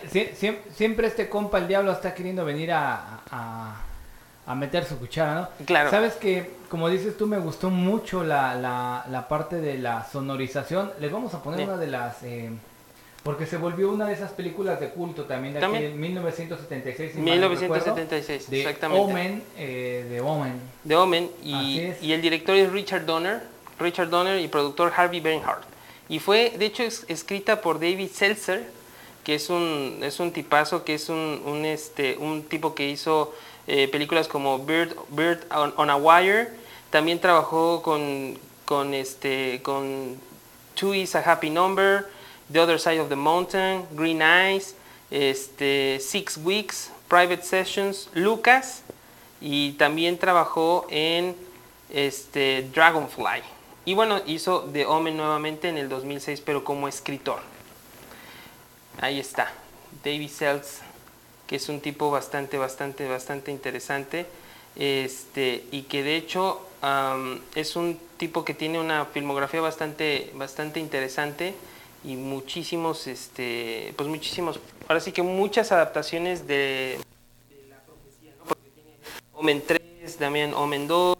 siempre 0.77 1.09
este 1.09 1.29
compa, 1.29 1.59
el 1.59 1.67
diablo, 1.67 1.91
está 1.91 2.15
queriendo 2.15 2.45
venir 2.45 2.71
a, 2.71 3.21
a, 3.31 3.83
a, 4.49 4.55
meter 4.55 4.85
su 4.85 4.99
cuchara, 4.99 5.35
¿no? 5.35 5.67
Claro. 5.67 5.90
Sabes 5.90 6.14
que, 6.14 6.50
como 6.69 6.88
dices 6.88 7.17
tú, 7.17 7.26
me 7.26 7.38
gustó 7.38 7.71
mucho 7.71 8.25
la, 8.25 8.55
la, 8.55 9.05
la 9.11 9.28
parte 9.28 9.57
de 9.57 9.78
la 9.78 10.05
sonorización. 10.11 10.93
Les 11.00 11.12
vamos 11.12 11.35
a 11.35 11.43
poner 11.43 11.69
una 11.69 11.76
de 11.76 11.87
las... 11.87 12.23
Eh, 12.23 12.50
porque 13.23 13.47
se 13.47 13.59
volvió 13.59 13.90
una 13.90 14.07
de 14.07 14.14
esas 14.14 14.31
películas 14.31 14.81
de 14.81 14.88
culto 14.88 15.25
también, 15.25 15.52
de 15.52 15.62
aquí 15.62 15.76
en 15.76 16.00
1976. 16.00 17.17
1976, 17.17 18.49
de 18.49 18.59
exactamente. 18.61 19.05
Omen, 19.05 19.43
eh, 19.59 20.07
de 20.09 20.21
Omen. 20.21 20.55
De 20.85 20.97
Omen, 20.97 21.31
y, 21.43 21.93
y, 22.00 22.12
el 22.12 22.23
director 22.23 22.57
es 22.57 22.73
Richard 22.73 23.05
Donner, 23.05 23.43
Richard 23.78 24.09
Donner 24.09 24.40
y 24.40 24.49
productor 24.49 24.93
Harvey 24.97 25.21
Bernhardt. 25.21 25.64
Y 26.09 26.21
fue, 26.21 26.55
de 26.59 26.64
hecho, 26.64 26.85
es, 26.85 27.05
escrita 27.09 27.61
por 27.61 27.78
David 27.81 28.09
Seltzer, 28.11 28.64
que 29.25 29.35
es 29.35 29.50
un, 29.50 29.99
es 30.02 30.21
un 30.21 30.33
tipazo, 30.33 30.85
que 30.85 30.95
es 30.95 31.11
un, 31.11 31.43
un 31.45 31.67
este, 31.67 32.17
un 32.17 32.45
tipo 32.45 32.75
que 32.75 32.88
hizo 32.88 33.35
eh, 33.69 33.87
películas 33.87 34.27
como 34.27 34.59
Bird, 34.59 34.97
Bird 35.11 35.45
on, 35.53 35.91
a 35.91 35.97
Wire. 35.97 36.49
También 36.91 37.21
trabajó 37.21 37.83
con, 37.83 38.37
con, 38.65 38.95
este, 38.95 39.61
con 39.63 40.17
Two 40.75 40.95
is 40.95 41.15
a 41.15 41.21
Happy 41.21 41.51
Number. 41.51 42.07
The 42.51 42.61
Other 42.61 42.81
Side 42.81 42.99
of 42.99 43.11
the 43.11 43.17
Mountain, 43.17 43.87
Green 43.93 44.23
Eyes, 44.23 44.75
este, 45.11 46.01
Six 46.01 46.39
Weeks, 46.39 46.91
Private 47.07 47.43
Sessions, 47.43 48.09
Lucas 48.15 48.83
y 49.41 49.73
también 49.73 50.19
trabajó 50.19 50.87
en 50.89 51.37
este, 51.91 52.69
Dragonfly. 52.75 53.43
Y 53.85 53.95
bueno, 53.95 54.21
hizo 54.27 54.63
The 54.73 54.87
Omen 54.87 55.17
nuevamente 55.17 55.69
en 55.69 55.79
el 55.79 55.89
2006, 55.89 56.41
pero 56.41 56.65
como 56.65 56.89
escritor. 56.89 57.41
Ahí 59.01 59.21
está, 59.21 59.53
David 60.03 60.31
Seltz, 60.31 60.81
que 61.49 61.57
es 61.57 61.69
un 61.69 61.81
tipo 61.81 62.11
bastante, 62.11 62.59
bastante, 62.59 63.09
bastante 63.09 63.50
interesante. 63.50 64.26
Este, 64.76 65.64
y 65.73 65.83
que 65.83 66.05
de 66.05 66.17
hecho 66.17 66.61
es 67.57 67.75
un 67.75 67.99
tipo 68.17 68.45
que 68.45 68.55
tiene 68.55 68.78
una 68.78 69.07
filmografía 69.07 69.61
bastante, 69.61 70.31
bastante 70.35 70.78
interesante 70.78 71.55
y 72.05 72.14
muchísimos, 72.14 73.09
este, 73.09 73.93
pues 73.97 74.09
muchísimos, 74.09 74.61
ahora 74.87 75.00
sí 75.00 75.11
que 75.11 75.23
muchas 75.23 75.73
adaptaciones 75.73 76.47
de, 76.47 77.00
la 77.69 77.78
profecía, 77.81 78.35
¿no? 78.38 78.45
Porque 78.45 78.69
tiene 78.73 78.90
Omen 79.33 79.64
3, 79.67 80.17
también 80.17 80.55
Omen 80.55 80.87
2, 80.87 81.17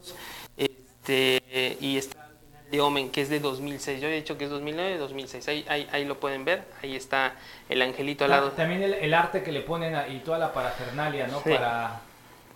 este, 0.57 1.77
y 1.81 1.97
está 1.97 2.28
de 2.71 2.81
Omen, 2.81 3.11
que 3.11 3.23
es 3.23 3.29
de 3.29 3.41
2006. 3.41 4.01
Yo 4.01 4.09
he 4.09 4.17
dicho 4.17 4.37
que 4.37 4.45
es 4.45 4.51
2009, 4.51 4.99
2006. 4.99 5.49
Ahí, 5.49 5.65
ahí, 5.69 5.89
ahí 5.93 6.05
lo 6.05 6.21
pueden 6.21 6.45
ver, 6.45 6.65
ahí 6.83 6.97
está 6.97 7.35
el 7.69 7.81
angelito 7.83 8.25
al 8.25 8.31
lado. 8.31 8.51
También 8.53 8.83
el, 8.83 8.95
el 8.95 9.15
arte 9.15 9.43
que 9.43 9.53
le 9.53 9.61
ponen 9.61 9.97
y 10.13 10.19
toda 10.21 10.39
la 10.39 10.53
parafernalia, 10.53 11.27
¿no? 11.29 11.41
Para, 11.41 12.01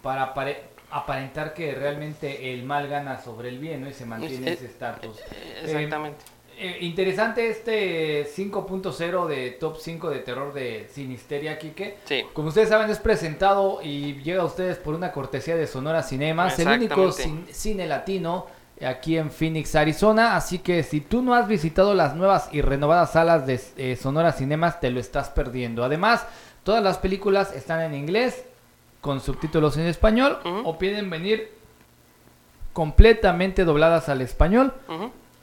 para, 0.03 0.35
para 0.35 0.57
aparentar 0.91 1.55
que 1.55 1.75
realmente 1.75 2.53
el 2.53 2.65
mal 2.65 2.89
gana 2.89 3.21
sobre 3.21 3.49
el 3.49 3.59
bien, 3.59 3.83
¿no? 3.83 3.89
Y 3.89 3.95
se 3.95 4.05
mantiene 4.05 4.53
ese 4.53 4.67
estatus. 4.67 5.19
Exactamente. 5.63 6.25
Eh, 6.59 6.79
interesante 6.83 7.49
este 7.49 8.27
5.0 8.27 9.27
de 9.27 9.51
top 9.53 9.79
5 9.79 10.11
de 10.11 10.19
terror 10.19 10.53
de 10.53 10.87
Sinisteria, 10.93 11.59
Kike. 11.59 11.97
Sí. 12.05 12.25
Como 12.35 12.49
ustedes 12.49 12.69
saben, 12.69 12.91
es 12.91 12.99
presentado 12.99 13.81
y 13.83 14.23
llega 14.23 14.43
a 14.43 14.45
ustedes 14.45 14.77
por 14.77 14.95
una 14.95 15.13
cortesía 15.13 15.57
de 15.57 15.67
Sonora 15.67 16.03
Cinemas, 16.03 16.59
el 16.59 16.69
único 16.69 17.11
cine 17.11 17.87
latino 17.87 18.47
aquí 18.85 19.17
en 19.17 19.31
Phoenix, 19.31 19.75
Arizona. 19.75 20.37
Así 20.37 20.59
que 20.59 20.83
si 20.83 21.01
tú 21.01 21.23
no 21.23 21.35
has 21.35 21.49
visitado 21.49 21.95
las 21.95 22.15
nuevas 22.15 22.49
y 22.53 22.63
renovadas 22.63 23.13
salas 23.13 23.47
de 23.47 23.61
eh, 23.77 23.97
Sonora 23.97 24.33
Cinemas, 24.33 24.81
te 24.81 24.91
lo 24.91 25.01
estás 25.01 25.31
perdiendo. 25.31 25.85
Además, 25.85 26.27
todas 26.65 26.83
las 26.83 26.99
películas 26.99 27.55
están 27.55 27.81
en 27.81 27.95
inglés 27.95 28.45
con 29.01 29.21
subtítulos 29.21 29.77
en 29.77 29.87
español 29.87 30.39
o 30.65 30.79
pueden 30.79 31.11
venir 31.11 31.53
completamente 32.73 33.65
dobladas 33.65 34.09
al 34.09 34.21
español 34.21 34.73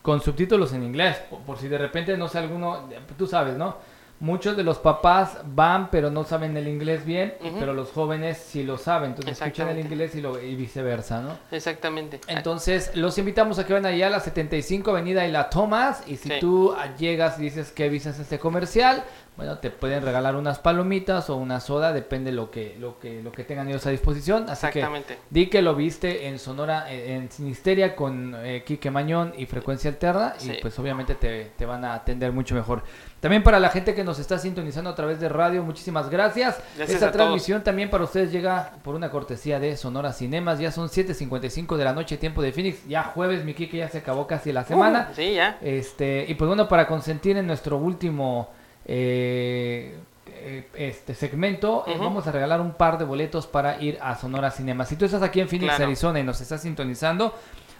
con 0.01 0.21
subtítulos 0.21 0.73
en 0.73 0.83
inglés, 0.83 1.17
por, 1.45 1.57
si 1.57 1.67
de 1.67 1.77
repente 1.77 2.17
no 2.17 2.27
sé 2.29 2.39
alguno, 2.39 2.87
tú 3.17 3.27
sabes, 3.27 3.57
¿no? 3.57 3.75
Muchos 4.19 4.57
de 4.57 4.63
los 4.63 4.79
papás 4.79 5.37
van 5.45 5.89
pero 5.89 6.09
no 6.11 6.23
saben 6.23 6.57
el 6.57 6.67
inglés 6.67 7.05
bien, 7.05 7.35
pero 7.59 7.73
los 7.73 7.91
jóvenes 7.91 8.37
sí 8.37 8.63
lo 8.63 8.77
saben, 8.77 9.11
entonces 9.11 9.39
escuchan 9.39 9.69
el 9.69 9.79
inglés 9.79 10.13
y, 10.15 10.21
lo, 10.21 10.41
y 10.41 10.55
viceversa, 10.55 11.21
¿no? 11.21 11.37
Exactamente. 11.51 12.19
Entonces 12.27 12.91
los 12.95 13.17
invitamos 13.17 13.59
a 13.59 13.65
que 13.65 13.73
vayan 13.73 13.85
allá 13.85 14.07
a 14.07 14.09
la 14.09 14.19
75 14.19 14.91
Avenida 14.91 15.25
y 15.25 15.31
la 15.31 15.49
Tomas 15.49 16.03
y 16.07 16.17
si 16.17 16.39
tú 16.39 16.75
llegas 16.97 17.39
y 17.39 17.43
dices 17.43 17.71
que 17.71 17.87
visas 17.89 18.19
este 18.19 18.39
comercial, 18.39 19.03
bueno, 19.39 19.57
te 19.59 19.69
pueden 19.69 20.03
regalar 20.03 20.35
unas 20.35 20.59
palomitas 20.59 21.29
o 21.29 21.37
una 21.37 21.61
soda, 21.61 21.93
depende 21.93 22.33
lo 22.33 22.51
que 22.51 22.75
lo 22.77 22.99
que 22.99 23.23
lo 23.23 23.31
que 23.31 23.45
tengan 23.45 23.69
ellos 23.69 23.85
a 23.85 23.89
disposición. 23.89 24.49
Así 24.49 24.67
Exactamente. 24.67 25.13
que 25.15 25.21
di 25.29 25.47
que 25.47 25.61
lo 25.61 25.75
viste 25.75 26.27
en 26.27 26.39
Sonora, 26.39 26.91
eh, 26.91 27.15
en 27.15 27.31
Sinisteria 27.31 27.95
con 27.95 28.35
eh, 28.43 28.63
Quique 28.65 28.91
Mañón 28.91 29.33
y 29.37 29.45
Frecuencia 29.45 29.91
Alterna 29.91 30.33
y 30.41 30.61
pues 30.61 30.77
obviamente 30.77 31.15
te, 31.15 31.53
te, 31.57 31.65
van 31.65 31.85
a 31.85 31.93
atender 31.93 32.33
mucho 32.33 32.53
mejor. 32.53 32.83
También 33.21 33.41
para 33.41 33.61
la 33.61 33.69
gente 33.69 33.95
que 33.95 34.03
nos 34.03 34.19
está 34.19 34.37
sintonizando 34.39 34.89
a 34.89 34.95
través 34.95 35.21
de 35.21 35.29
radio, 35.29 35.63
muchísimas 35.63 36.09
gracias. 36.09 36.61
Esta 36.77 37.09
transmisión 37.09 37.63
también 37.63 37.89
para 37.89 38.03
ustedes 38.03 38.33
llega 38.33 38.73
por 38.83 38.93
una 38.93 39.09
cortesía 39.09 39.57
de 39.61 39.77
Sonora 39.77 40.11
Cinemas. 40.11 40.59
Ya 40.59 40.73
son 40.73 40.89
7.55 40.89 41.77
de 41.77 41.83
la 41.85 41.93
noche, 41.93 42.17
tiempo 42.17 42.41
de 42.41 42.51
Phoenix. 42.51 42.85
Ya 42.89 43.03
jueves, 43.03 43.45
mi 43.45 43.53
Quique, 43.53 43.77
ya 43.77 43.87
se 43.87 43.99
acabó 43.99 44.27
casi 44.27 44.51
la 44.51 44.65
semana. 44.65 45.07
Uh, 45.11 45.15
sí, 45.15 45.33
ya. 45.35 45.57
Este, 45.61 46.25
y 46.27 46.33
pues 46.33 46.47
bueno, 46.49 46.67
para 46.67 46.87
consentir 46.87 47.37
en 47.37 47.47
nuestro 47.47 47.77
último 47.77 48.49
eh, 48.91 49.93
eh, 50.25 50.67
este 50.73 51.13
segmento, 51.13 51.83
eh, 51.85 51.95
vamos 51.99 52.25
a 52.25 52.31
regalar 52.31 52.59
un 52.59 52.73
par 52.73 52.97
de 52.97 53.05
boletos 53.05 53.45
para 53.45 53.79
ir 53.79 53.99
a 54.01 54.15
Sonora 54.15 54.49
Cinema. 54.49 54.83
Si 54.83 54.95
tú 54.95 55.05
estás 55.05 55.21
aquí 55.21 55.39
en 55.39 55.47
Phoenix, 55.47 55.79
Arizona 55.79 56.19
y 56.19 56.23
nos 56.23 56.41
estás 56.41 56.63
sintonizando, 56.63 57.35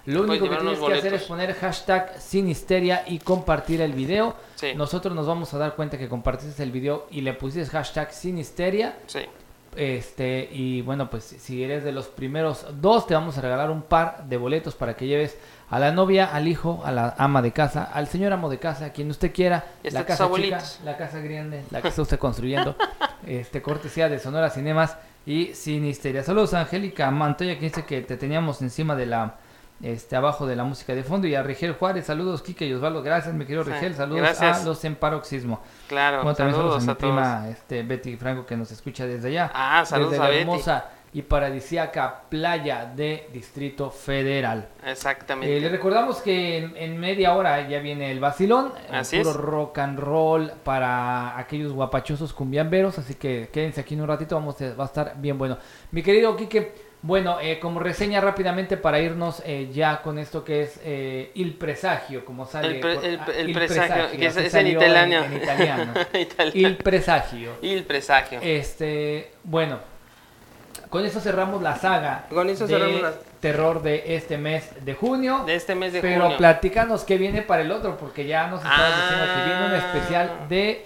lo 0.05 0.21
único 0.21 0.47
que 0.47 0.55
tienes 0.55 0.77
que 0.77 0.93
hacer 0.93 1.13
es 1.15 1.23
poner 1.23 1.55
hashtag 1.55 2.21
Sinisteria 2.21 3.05
y 3.07 3.17
compartir 3.17 3.81
el 3.81 3.93
video. 3.93 4.35
Nosotros 4.75 5.15
nos 5.15 5.25
vamos 5.25 5.51
a 5.55 5.57
dar 5.57 5.75
cuenta 5.75 5.97
que 5.97 6.07
compartiste 6.07 6.61
el 6.61 6.71
video 6.71 7.07
y 7.09 7.21
le 7.21 7.33
pusiste 7.33 7.71
hashtag 7.71 8.13
Sinisteria. 8.13 8.99
Sí. 9.07 9.21
Este, 9.75 10.47
y 10.51 10.81
bueno, 10.81 11.09
pues 11.09 11.23
si 11.23 11.63
eres 11.63 11.83
de 11.83 11.91
los 11.91 12.07
primeros 12.07 12.67
dos, 12.79 13.07
te 13.07 13.15
vamos 13.15 13.37
a 13.37 13.41
regalar 13.41 13.71
un 13.71 13.81
par 13.81 14.25
de 14.25 14.37
boletos 14.37 14.75
para 14.75 14.95
que 14.95 15.07
lleves 15.07 15.37
a 15.69 15.79
la 15.79 15.91
novia, 15.91 16.25
al 16.25 16.47
hijo, 16.47 16.81
a 16.83 16.91
la 16.91 17.15
ama 17.17 17.41
de 17.41 17.51
casa, 17.51 17.83
al 17.83 18.07
señor 18.07 18.33
amo 18.33 18.49
de 18.49 18.57
casa, 18.57 18.85
a 18.85 18.89
quien 18.89 19.09
usted 19.09 19.31
quiera, 19.31 19.65
la 19.83 20.05
casa 20.05 20.29
chica, 20.33 20.61
la 20.83 20.97
casa 20.97 21.19
grande, 21.19 21.63
la 21.69 21.81
que 21.81 21.87
está 21.89 22.01
usted 22.01 22.17
construyendo, 22.17 22.75
este 23.27 23.61
cortesía 23.61 24.09
de 24.09 24.19
Sonora 24.19 24.49
Cinemas 24.49 24.97
y 25.25 25.53
Sinisteria. 25.53 26.23
Saludos 26.23 26.53
a 26.53 26.61
Angélica 26.61 27.09
Mantoya 27.11 27.55
que 27.55 27.65
dice 27.65 27.85
que 27.85 28.01
te 28.01 28.17
teníamos 28.17 28.61
encima 28.61 28.95
de 28.95 29.05
la 29.05 29.35
este 29.81 30.17
abajo 30.17 30.45
de 30.45 30.57
la 30.57 30.65
música 30.65 30.93
de 30.93 31.03
fondo 31.03 31.25
y 31.25 31.35
a 31.35 31.43
Rigel 31.43 31.71
Juárez, 31.71 32.05
saludos 32.05 32.41
Kike 32.41 32.67
y 32.67 32.73
Osvaldo, 32.73 33.01
gracias 33.01 33.33
mi 33.33 33.45
querido 33.45 33.63
Rigel, 33.63 33.95
saludos 33.95 34.41
a 34.41 34.63
los 34.63 34.83
en 34.83 34.95
paroxismo. 34.95 35.61
Claro, 35.87 36.21
también 36.35 36.57
saludos, 36.57 36.83
a 36.83 36.85
mi 36.85 36.95
prima 36.95 37.47
este, 37.49 37.83
Betty 37.83 38.17
Franco 38.17 38.45
que 38.45 38.57
nos 38.57 38.71
escucha 38.71 39.05
desde 39.05 39.29
allá. 39.29 39.51
Ah, 39.53 39.85
saludos 39.85 40.11
desde 40.11 40.25
a 40.25 40.27
la 40.27 40.35
hermosa 40.35 40.85
y 41.13 41.23
paradisíaca 41.23 42.23
playa 42.29 42.85
de 42.85 43.27
Distrito 43.33 43.89
Federal. 43.89 44.69
Exactamente. 44.85 45.57
Eh, 45.57 45.59
le 45.59 45.69
recordamos 45.69 46.17
que 46.17 46.57
en, 46.57 46.99
media 46.99 47.35
hora 47.35 47.67
ya 47.67 47.79
viene 47.79 48.11
el 48.11 48.19
vacilón, 48.19 48.71
así 48.91 49.17
puro 49.17 49.33
rock 49.33 49.79
and 49.79 49.99
roll 49.99 50.51
para 50.63 51.37
aquellos 51.37 51.73
guapachosos 51.73 52.33
cumbiamberos, 52.33 52.99
así 52.99 53.15
que 53.15 53.49
quédense 53.51 53.81
aquí 53.81 53.95
en 53.95 54.01
un 54.01 54.07
ratito, 54.07 54.35
vamos 54.35 54.61
a, 54.61 54.73
va 54.75 54.83
a 54.83 54.87
estar 54.87 55.13
bien 55.17 55.37
bueno. 55.37 55.57
Mi 55.91 56.03
querido 56.03 56.35
Quique, 56.35 56.89
Bueno, 57.01 57.37
eh, 57.41 57.59
como 57.59 57.79
reseña 57.79 58.19
rápidamente 58.19 58.75
para 58.75 58.99
irnos 58.99 59.41
eh, 59.45 59.69
ya 59.71 60.01
con 60.01 60.19
esto 60.19 60.43
que 60.43 60.63
es 60.63 60.79
eh, 60.83 61.31
Il 61.33 61.53
Presagio, 61.53 62.25
como 62.25 62.45
sale. 62.45 62.79
El, 62.79 62.85
el, 62.85 63.19
ah, 63.21 63.25
presagio, 63.53 64.19
que 64.19 64.25
es, 64.25 64.53
en 64.53 64.67
italiano. 64.67 65.23
En, 65.23 65.33
italiano. 65.41 65.93
Il 66.53 66.75
Presagio. 66.75 67.55
Il 67.61 67.83
Presagio. 67.85 68.39
Este, 68.41 69.31
bueno, 69.45 69.79
con 70.89 71.05
eso 71.05 71.19
cerramos 71.19 71.61
la 71.61 71.77
saga. 71.77 72.25
Con 72.29 72.49
eso 72.49 72.67
cerramos 72.67 73.01
la... 73.01 73.13
terror 73.39 73.81
de 73.81 74.15
este 74.15 74.37
mes 74.37 74.69
de 74.83 74.93
junio. 74.95 75.43
De 75.45 75.55
este 75.55 75.75
mes 75.75 75.93
de 75.93 76.01
pero 76.01 76.13
junio. 76.13 76.27
Pero 76.29 76.37
platícanos 76.37 77.03
qué 77.03 77.17
viene 77.17 77.41
para 77.41 77.61
el 77.61 77.71
otro, 77.71 77.97
porque 77.97 78.25
ya 78.25 78.47
nos 78.47 78.61
estabas 78.61 78.95
diciendo 78.95 79.25
que 79.35 79.45
viene 79.45 79.65
un 79.67 79.73
especial 79.75 80.31
Ah. 80.41 80.45
de 80.49 80.85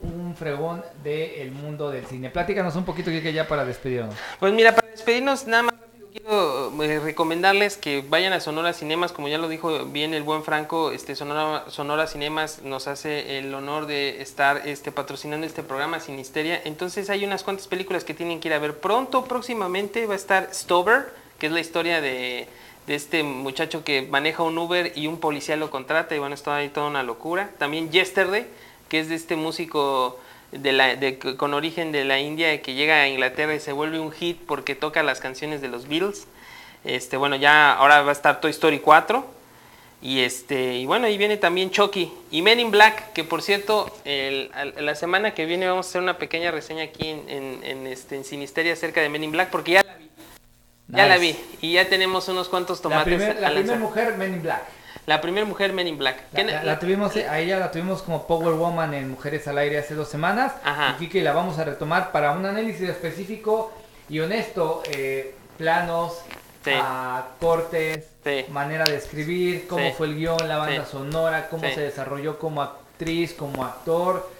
un 0.00 0.34
fregón 0.34 0.82
del 1.04 1.52
mundo 1.52 1.90
del 1.90 2.06
cine. 2.06 2.30
Platícanos 2.30 2.74
un 2.76 2.84
poquito 2.84 3.10
que 3.10 3.32
ya 3.32 3.46
para 3.46 3.64
despedirnos. 3.64 4.14
Pues 4.40 4.52
mira, 4.52 4.74
para 4.74 4.88
despedirnos 4.88 5.46
nada 5.46 5.62
más 5.64 5.71
quiero 6.12 6.82
eh, 6.82 7.00
recomendarles 7.00 7.76
que 7.76 8.04
vayan 8.08 8.32
a 8.32 8.40
Sonora 8.40 8.72
Cinemas, 8.72 9.12
como 9.12 9.28
ya 9.28 9.38
lo 9.38 9.48
dijo 9.48 9.86
bien 9.86 10.14
el 10.14 10.22
buen 10.22 10.44
Franco, 10.44 10.92
este 10.92 11.16
Sonora, 11.16 11.64
Sonora 11.68 12.06
Cinemas 12.06 12.62
nos 12.62 12.86
hace 12.86 13.38
el 13.38 13.54
honor 13.54 13.86
de 13.86 14.20
estar 14.20 14.66
este 14.66 14.92
patrocinando 14.92 15.46
este 15.46 15.62
programa 15.62 16.00
Sinisteria. 16.00 16.60
Entonces 16.64 17.08
hay 17.10 17.24
unas 17.24 17.42
cuantas 17.42 17.66
películas 17.66 18.04
que 18.04 18.14
tienen 18.14 18.40
que 18.40 18.48
ir 18.48 18.54
a 18.54 18.58
ver 18.58 18.78
pronto, 18.78 19.24
próximamente 19.24 20.06
va 20.06 20.12
a 20.14 20.16
estar 20.16 20.50
Stover, 20.52 21.12
que 21.38 21.46
es 21.46 21.52
la 21.52 21.60
historia 21.60 22.00
de 22.00 22.46
de 22.86 22.96
este 22.96 23.22
muchacho 23.22 23.84
que 23.84 24.02
maneja 24.02 24.42
un 24.42 24.58
Uber 24.58 24.92
y 24.96 25.06
un 25.06 25.18
policía 25.18 25.56
lo 25.56 25.70
contrata 25.70 26.16
y 26.16 26.18
bueno, 26.18 26.34
esto 26.34 26.52
ahí 26.52 26.68
toda 26.68 26.88
una 26.88 27.02
locura. 27.02 27.50
También 27.58 27.90
Yesterday, 27.90 28.46
que 28.88 29.00
es 29.00 29.08
de 29.08 29.14
este 29.14 29.36
músico 29.36 30.18
de 30.52 30.72
la, 30.72 30.96
de, 30.96 31.18
con 31.18 31.54
origen 31.54 31.92
de 31.92 32.04
la 32.04 32.20
India 32.20 32.60
que 32.62 32.74
llega 32.74 33.02
a 33.02 33.08
Inglaterra 33.08 33.54
y 33.54 33.60
se 33.60 33.72
vuelve 33.72 33.98
un 33.98 34.12
hit 34.12 34.38
porque 34.46 34.74
toca 34.74 35.02
las 35.02 35.20
canciones 35.20 35.60
de 35.60 35.68
los 35.68 35.88
Beatles. 35.88 36.26
Este, 36.84 37.16
bueno, 37.16 37.36
ya 37.36 37.72
ahora 37.72 38.02
va 38.02 38.10
a 38.10 38.12
estar 38.12 38.40
Toy 38.40 38.50
Story 38.50 38.78
4. 38.78 39.42
Y 40.02 40.20
este, 40.20 40.74
y 40.78 40.86
bueno, 40.86 41.06
ahí 41.06 41.16
viene 41.16 41.36
también 41.36 41.70
Chucky 41.70 42.12
y 42.32 42.42
Men 42.42 42.58
in 42.58 42.72
Black, 42.72 43.12
que 43.12 43.22
por 43.22 43.40
cierto, 43.40 43.88
el, 44.04 44.50
la 44.76 44.96
semana 44.96 45.32
que 45.32 45.46
viene 45.46 45.68
vamos 45.68 45.86
a 45.86 45.88
hacer 45.90 46.02
una 46.02 46.18
pequeña 46.18 46.50
reseña 46.50 46.82
aquí 46.82 47.08
en, 47.08 47.28
en, 47.28 47.60
en, 47.62 47.86
este, 47.86 48.16
en 48.16 48.24
Sinisteria 48.24 48.72
acerca 48.72 49.00
de 49.00 49.08
Men 49.08 49.22
in 49.22 49.30
Black, 49.30 49.50
porque 49.50 49.72
ya 49.72 49.84
la 49.84 49.94
vi. 49.94 50.10
Ya 50.88 51.06
la 51.06 51.18
vi. 51.18 51.36
Y 51.60 51.74
ya 51.74 51.88
tenemos 51.88 52.26
unos 52.28 52.48
cuantos 52.48 52.82
tomates. 52.82 53.16
La 53.16 53.26
primera 53.26 53.50
primer 53.52 53.78
mujer 53.78 54.16
Men 54.16 54.34
in 54.34 54.42
Black. 54.42 54.64
La 55.06 55.20
primera 55.20 55.44
mujer 55.46 55.72
Men 55.72 55.88
in 55.88 55.98
Black. 55.98 56.16
La, 56.32 56.44
la, 56.44 56.64
la, 56.64 56.78
tuvimos, 56.78 57.16
a 57.16 57.38
ella 57.40 57.58
la 57.58 57.70
tuvimos 57.70 58.02
como 58.02 58.26
Power 58.26 58.54
Woman 58.54 58.94
en 58.94 59.10
Mujeres 59.10 59.48
al 59.48 59.58
Aire 59.58 59.78
hace 59.78 59.94
dos 59.94 60.08
semanas. 60.08 60.52
Ajá. 60.64 60.96
Y 61.00 61.08
que 61.08 61.22
la 61.22 61.32
vamos 61.32 61.58
a 61.58 61.64
retomar 61.64 62.12
para 62.12 62.32
un 62.32 62.46
análisis 62.46 62.88
específico 62.88 63.72
y 64.08 64.20
honesto. 64.20 64.82
Eh, 64.90 65.34
planos, 65.58 66.18
sí. 66.64 66.70
uh, 66.72 67.38
cortes, 67.40 68.06
sí. 68.24 68.46
manera 68.50 68.84
de 68.84 68.96
escribir, 68.96 69.66
cómo 69.66 69.86
Sí. 69.88 69.94
fue 69.96 70.06
el 70.08 70.16
guion, 70.16 70.48
la 70.48 70.58
banda 70.58 70.86
sonora, 70.86 71.48
cómo 71.48 71.62
se 71.68 71.80
desarrolló 71.80 72.38
como 72.38 72.62
actriz, 72.62 73.32
como 73.34 73.64
actor. 73.64 74.30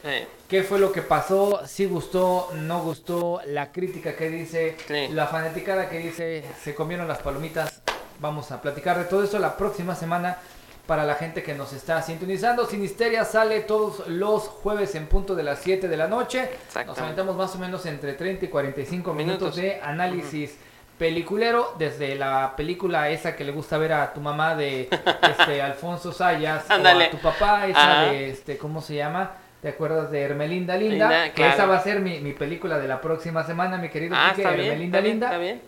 ¿Qué 0.48 0.62
fue 0.62 0.78
lo 0.78 0.92
que 0.92 1.02
pasó? 1.02 1.62
Si 1.66 1.86
gustó, 1.86 2.50
no 2.54 2.82
gustó, 2.82 3.40
la 3.46 3.72
crítica 3.72 4.14
que 4.16 4.30
dice, 4.30 4.76
la 5.10 5.26
fanaticada 5.26 5.88
que 5.88 5.98
dice, 5.98 6.44
se 6.62 6.74
comieron 6.74 7.08
las 7.08 7.18
palomitas. 7.18 7.80
Vamos 8.22 8.50
a 8.52 8.62
platicar 8.62 8.96
de 8.98 9.04
todo 9.04 9.22
eso 9.24 9.38
la 9.38 9.56
próxima 9.56 9.94
semana 9.94 10.38
para 10.86 11.04
la 11.04 11.16
gente 11.16 11.42
que 11.42 11.54
nos 11.54 11.72
está 11.72 12.00
sintonizando. 12.02 12.66
Sinisteria 12.66 13.24
sale 13.24 13.60
todos 13.60 14.06
los 14.08 14.44
jueves 14.48 14.94
en 14.94 15.06
punto 15.06 15.34
de 15.34 15.42
las 15.42 15.58
7 15.58 15.88
de 15.88 15.96
la 15.96 16.06
noche. 16.06 16.48
Nos 16.86 16.98
aventamos 16.98 17.36
más 17.36 17.54
o 17.54 17.58
menos 17.58 17.84
entre 17.86 18.14
30 18.14 18.44
y 18.44 18.48
45 18.48 19.12
minutos, 19.12 19.40
Minutos. 19.40 19.56
de 19.56 19.80
análisis 19.82 20.56
peliculero 20.98 21.74
desde 21.78 22.14
la 22.14 22.54
película 22.56 23.08
esa 23.10 23.34
que 23.34 23.44
le 23.44 23.50
gusta 23.52 23.76
ver 23.78 23.92
a 23.92 24.12
tu 24.12 24.20
mamá 24.20 24.54
de 24.54 24.88
este 25.28 25.60
Alfonso 25.60 26.12
Sayas 26.12 26.64
o 26.70 26.74
a 26.74 27.10
tu 27.10 27.18
papá 27.18 27.66
esa 27.66 28.02
de 28.04 28.30
este 28.30 28.56
cómo 28.56 28.80
se 28.80 28.94
llama 28.96 29.32
¿Te 29.60 29.68
acuerdas 29.68 30.10
de 30.10 30.20
Hermelinda 30.22 30.76
Linda? 30.76 31.08
Linda, 31.08 31.24
Que 31.26 31.32
claro. 31.34 31.54
esa 31.54 31.66
va 31.66 31.76
a 31.76 31.82
ser 31.82 32.00
mi, 32.00 32.20
mi 32.20 32.32
película 32.32 32.78
de 32.78 32.88
la 32.88 33.00
próxima 33.00 33.44
semana, 33.44 33.78
mi 33.78 33.88
querido 33.88 34.14
Ah, 34.16 34.32
bien, 34.36 34.48
Hermelinda 34.48 34.98
está 34.98 35.00
bien, 35.00 35.12
Linda. 35.12 35.26
está 35.26 35.38
bien. 35.38 35.62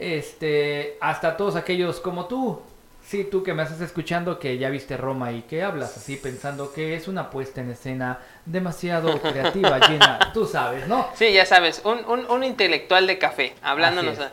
Este, 0.00 0.96
hasta 1.00 1.36
todos 1.36 1.56
aquellos 1.56 2.00
como 2.00 2.24
tú. 2.26 2.60
Sí, 3.06 3.24
tú 3.24 3.42
que 3.42 3.54
me 3.54 3.62
estás 3.64 3.80
escuchando 3.80 4.38
que 4.38 4.56
ya 4.56 4.70
viste 4.70 4.96
Roma 4.96 5.32
y 5.32 5.42
que 5.42 5.62
hablas 5.62 5.96
así 5.96 6.16
pensando 6.16 6.72
que 6.72 6.94
es 6.94 7.06
una 7.08 7.28
puesta 7.30 7.60
en 7.60 7.70
escena 7.70 8.18
demasiado 8.46 9.18
creativa, 9.22 9.78
llena, 9.78 10.30
tú 10.32 10.46
sabes, 10.46 10.86
¿no? 10.88 11.06
Sí, 11.14 11.32
ya 11.32 11.44
sabes, 11.44 11.82
un, 11.84 12.04
un, 12.06 12.30
un 12.30 12.44
intelectual 12.44 13.06
de 13.06 13.18
café, 13.18 13.54
hablándonos. 13.62 14.18
A- 14.20 14.32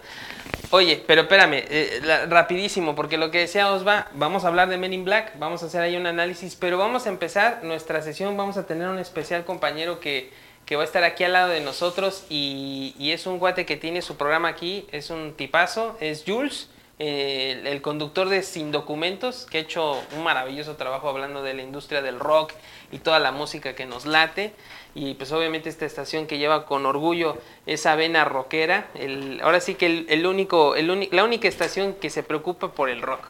Oye, 0.71 1.03
pero 1.07 1.21
espérame, 1.21 1.63
eh, 1.69 2.01
la- 2.03 2.25
rapidísimo, 2.27 2.93
porque 2.93 3.17
lo 3.17 3.31
que 3.31 3.39
decía 3.39 3.71
Osva, 3.71 4.07
vamos 4.13 4.43
a 4.45 4.49
hablar 4.49 4.69
de 4.69 4.77
Men 4.77 4.93
in 4.93 5.05
Black, 5.05 5.33
vamos 5.39 5.63
a 5.63 5.67
hacer 5.67 5.81
ahí 5.81 5.95
un 5.97 6.05
análisis, 6.05 6.55
pero 6.55 6.77
vamos 6.77 7.07
a 7.07 7.09
empezar 7.09 7.61
nuestra 7.63 8.01
sesión, 8.01 8.37
vamos 8.37 8.57
a 8.57 8.67
tener 8.67 8.87
un 8.89 8.99
especial 8.99 9.43
compañero 9.43 9.99
que, 9.99 10.29
que 10.67 10.75
va 10.75 10.83
a 10.83 10.85
estar 10.85 11.05
aquí 11.05 11.23
al 11.23 11.33
lado 11.33 11.47
de 11.47 11.61
nosotros 11.61 12.25
y, 12.29 12.93
y 12.99 13.11
es 13.11 13.25
un 13.25 13.39
guate 13.39 13.65
que 13.65 13.77
tiene 13.77 14.01
su 14.01 14.17
programa 14.17 14.49
aquí, 14.49 14.85
es 14.91 15.09
un 15.09 15.33
tipazo, 15.33 15.97
es 16.01 16.25
Jules. 16.27 16.69
el, 16.99 17.81
conductor 17.81 18.27
de 18.27 18.43
Sin 18.43 18.73
Documentos, 18.73 19.45
que 19.49 19.59
ha 19.59 19.61
hecho 19.61 20.01
un 20.17 20.23
maravilloso 20.23 20.75
trabajo 20.75 21.07
hablando 21.07 21.41
de 21.41 21.53
la 21.53 21.61
industria 21.61 22.01
del 22.01 22.19
rock 22.19 22.51
y 22.91 22.99
toda 22.99 23.19
la 23.19 23.31
música 23.31 23.75
que 23.75 23.85
nos 23.85 24.05
late. 24.05 24.51
Y 24.93 25.13
pues 25.13 25.31
obviamente 25.31 25.69
esta 25.69 25.85
estación 25.85 26.27
que 26.27 26.37
lleva 26.37 26.65
con 26.65 26.85
orgullo 26.85 27.37
esa 27.65 27.95
vena 27.95 28.25
rockera. 28.25 28.89
El, 28.93 29.39
ahora 29.43 29.61
sí 29.61 29.75
que 29.75 29.85
el, 29.85 30.05
el 30.09 30.25
único, 30.25 30.75
el 30.75 31.07
la 31.11 31.23
única 31.23 31.47
estación 31.47 31.93
que 31.93 32.09
se 32.09 32.23
preocupa 32.23 32.73
por 32.73 32.89
el 32.89 33.01
rock. 33.01 33.29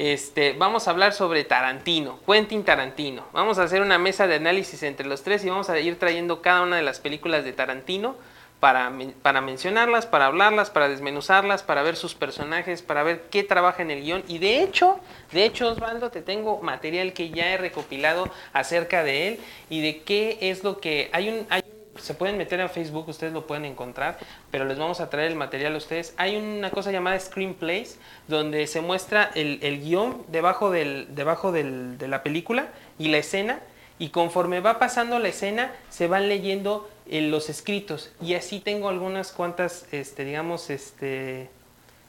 Este, 0.00 0.54
vamos 0.54 0.88
a 0.88 0.92
hablar 0.92 1.12
sobre 1.12 1.44
Tarantino, 1.44 2.20
Quentin 2.26 2.64
Tarantino. 2.64 3.26
Vamos 3.34 3.58
a 3.58 3.64
hacer 3.64 3.82
una 3.82 3.98
mesa 3.98 4.26
de 4.26 4.36
análisis 4.36 4.82
entre 4.82 5.06
los 5.06 5.22
tres 5.22 5.44
y 5.44 5.50
vamos 5.50 5.68
a 5.68 5.78
ir 5.78 5.98
trayendo 5.98 6.40
cada 6.40 6.62
una 6.62 6.76
de 6.76 6.82
las 6.82 7.00
películas 7.00 7.44
de 7.44 7.52
Tarantino 7.52 8.16
para, 8.60 8.90
para 9.20 9.42
mencionarlas, 9.42 10.06
para 10.06 10.24
hablarlas, 10.24 10.70
para 10.70 10.88
desmenuzarlas, 10.88 11.62
para 11.62 11.82
ver 11.82 11.96
sus 11.96 12.14
personajes, 12.14 12.80
para 12.80 13.02
ver 13.02 13.24
qué 13.30 13.44
trabaja 13.44 13.82
en 13.82 13.90
el 13.90 14.00
guion. 14.00 14.24
Y 14.26 14.38
de 14.38 14.62
hecho, 14.62 14.98
de 15.32 15.44
hecho, 15.44 15.68
Osvaldo, 15.68 16.10
te 16.10 16.22
tengo 16.22 16.62
material 16.62 17.12
que 17.12 17.28
ya 17.28 17.52
he 17.52 17.58
recopilado 17.58 18.30
acerca 18.54 19.02
de 19.04 19.28
él 19.28 19.40
y 19.68 19.82
de 19.82 20.00
qué 20.00 20.38
es 20.40 20.64
lo 20.64 20.80
que 20.80 21.10
hay 21.12 21.28
un... 21.28 21.46
Hay 21.50 21.60
se 22.00 22.14
pueden 22.14 22.36
meter 22.38 22.60
a 22.60 22.68
Facebook, 22.68 23.08
ustedes 23.08 23.32
lo 23.32 23.46
pueden 23.46 23.64
encontrar, 23.64 24.18
pero 24.50 24.64
les 24.64 24.78
vamos 24.78 25.00
a 25.00 25.10
traer 25.10 25.28
el 25.30 25.36
material 25.36 25.74
a 25.74 25.78
ustedes. 25.78 26.14
Hay 26.16 26.36
una 26.36 26.70
cosa 26.70 26.90
llamada 26.92 27.18
Screenplays, 27.18 27.98
donde 28.28 28.66
se 28.66 28.80
muestra 28.80 29.30
el, 29.34 29.58
el 29.62 29.80
guion 29.80 30.24
debajo, 30.28 30.70
del, 30.70 31.06
debajo 31.14 31.52
del- 31.52 31.98
de 31.98 32.08
la 32.08 32.22
película 32.22 32.68
y 32.98 33.08
la 33.08 33.18
escena, 33.18 33.60
y 33.98 34.08
conforme 34.08 34.60
va 34.60 34.78
pasando 34.78 35.18
la 35.18 35.28
escena, 35.28 35.72
se 35.90 36.06
van 36.08 36.28
leyendo 36.28 36.88
eh, 37.10 37.20
los 37.20 37.50
escritos. 37.50 38.10
Y 38.22 38.34
así 38.34 38.58
tengo 38.60 38.88
algunas 38.88 39.30
cuantas, 39.32 39.86
este, 39.92 40.24
digamos, 40.24 40.70
este, 40.70 41.50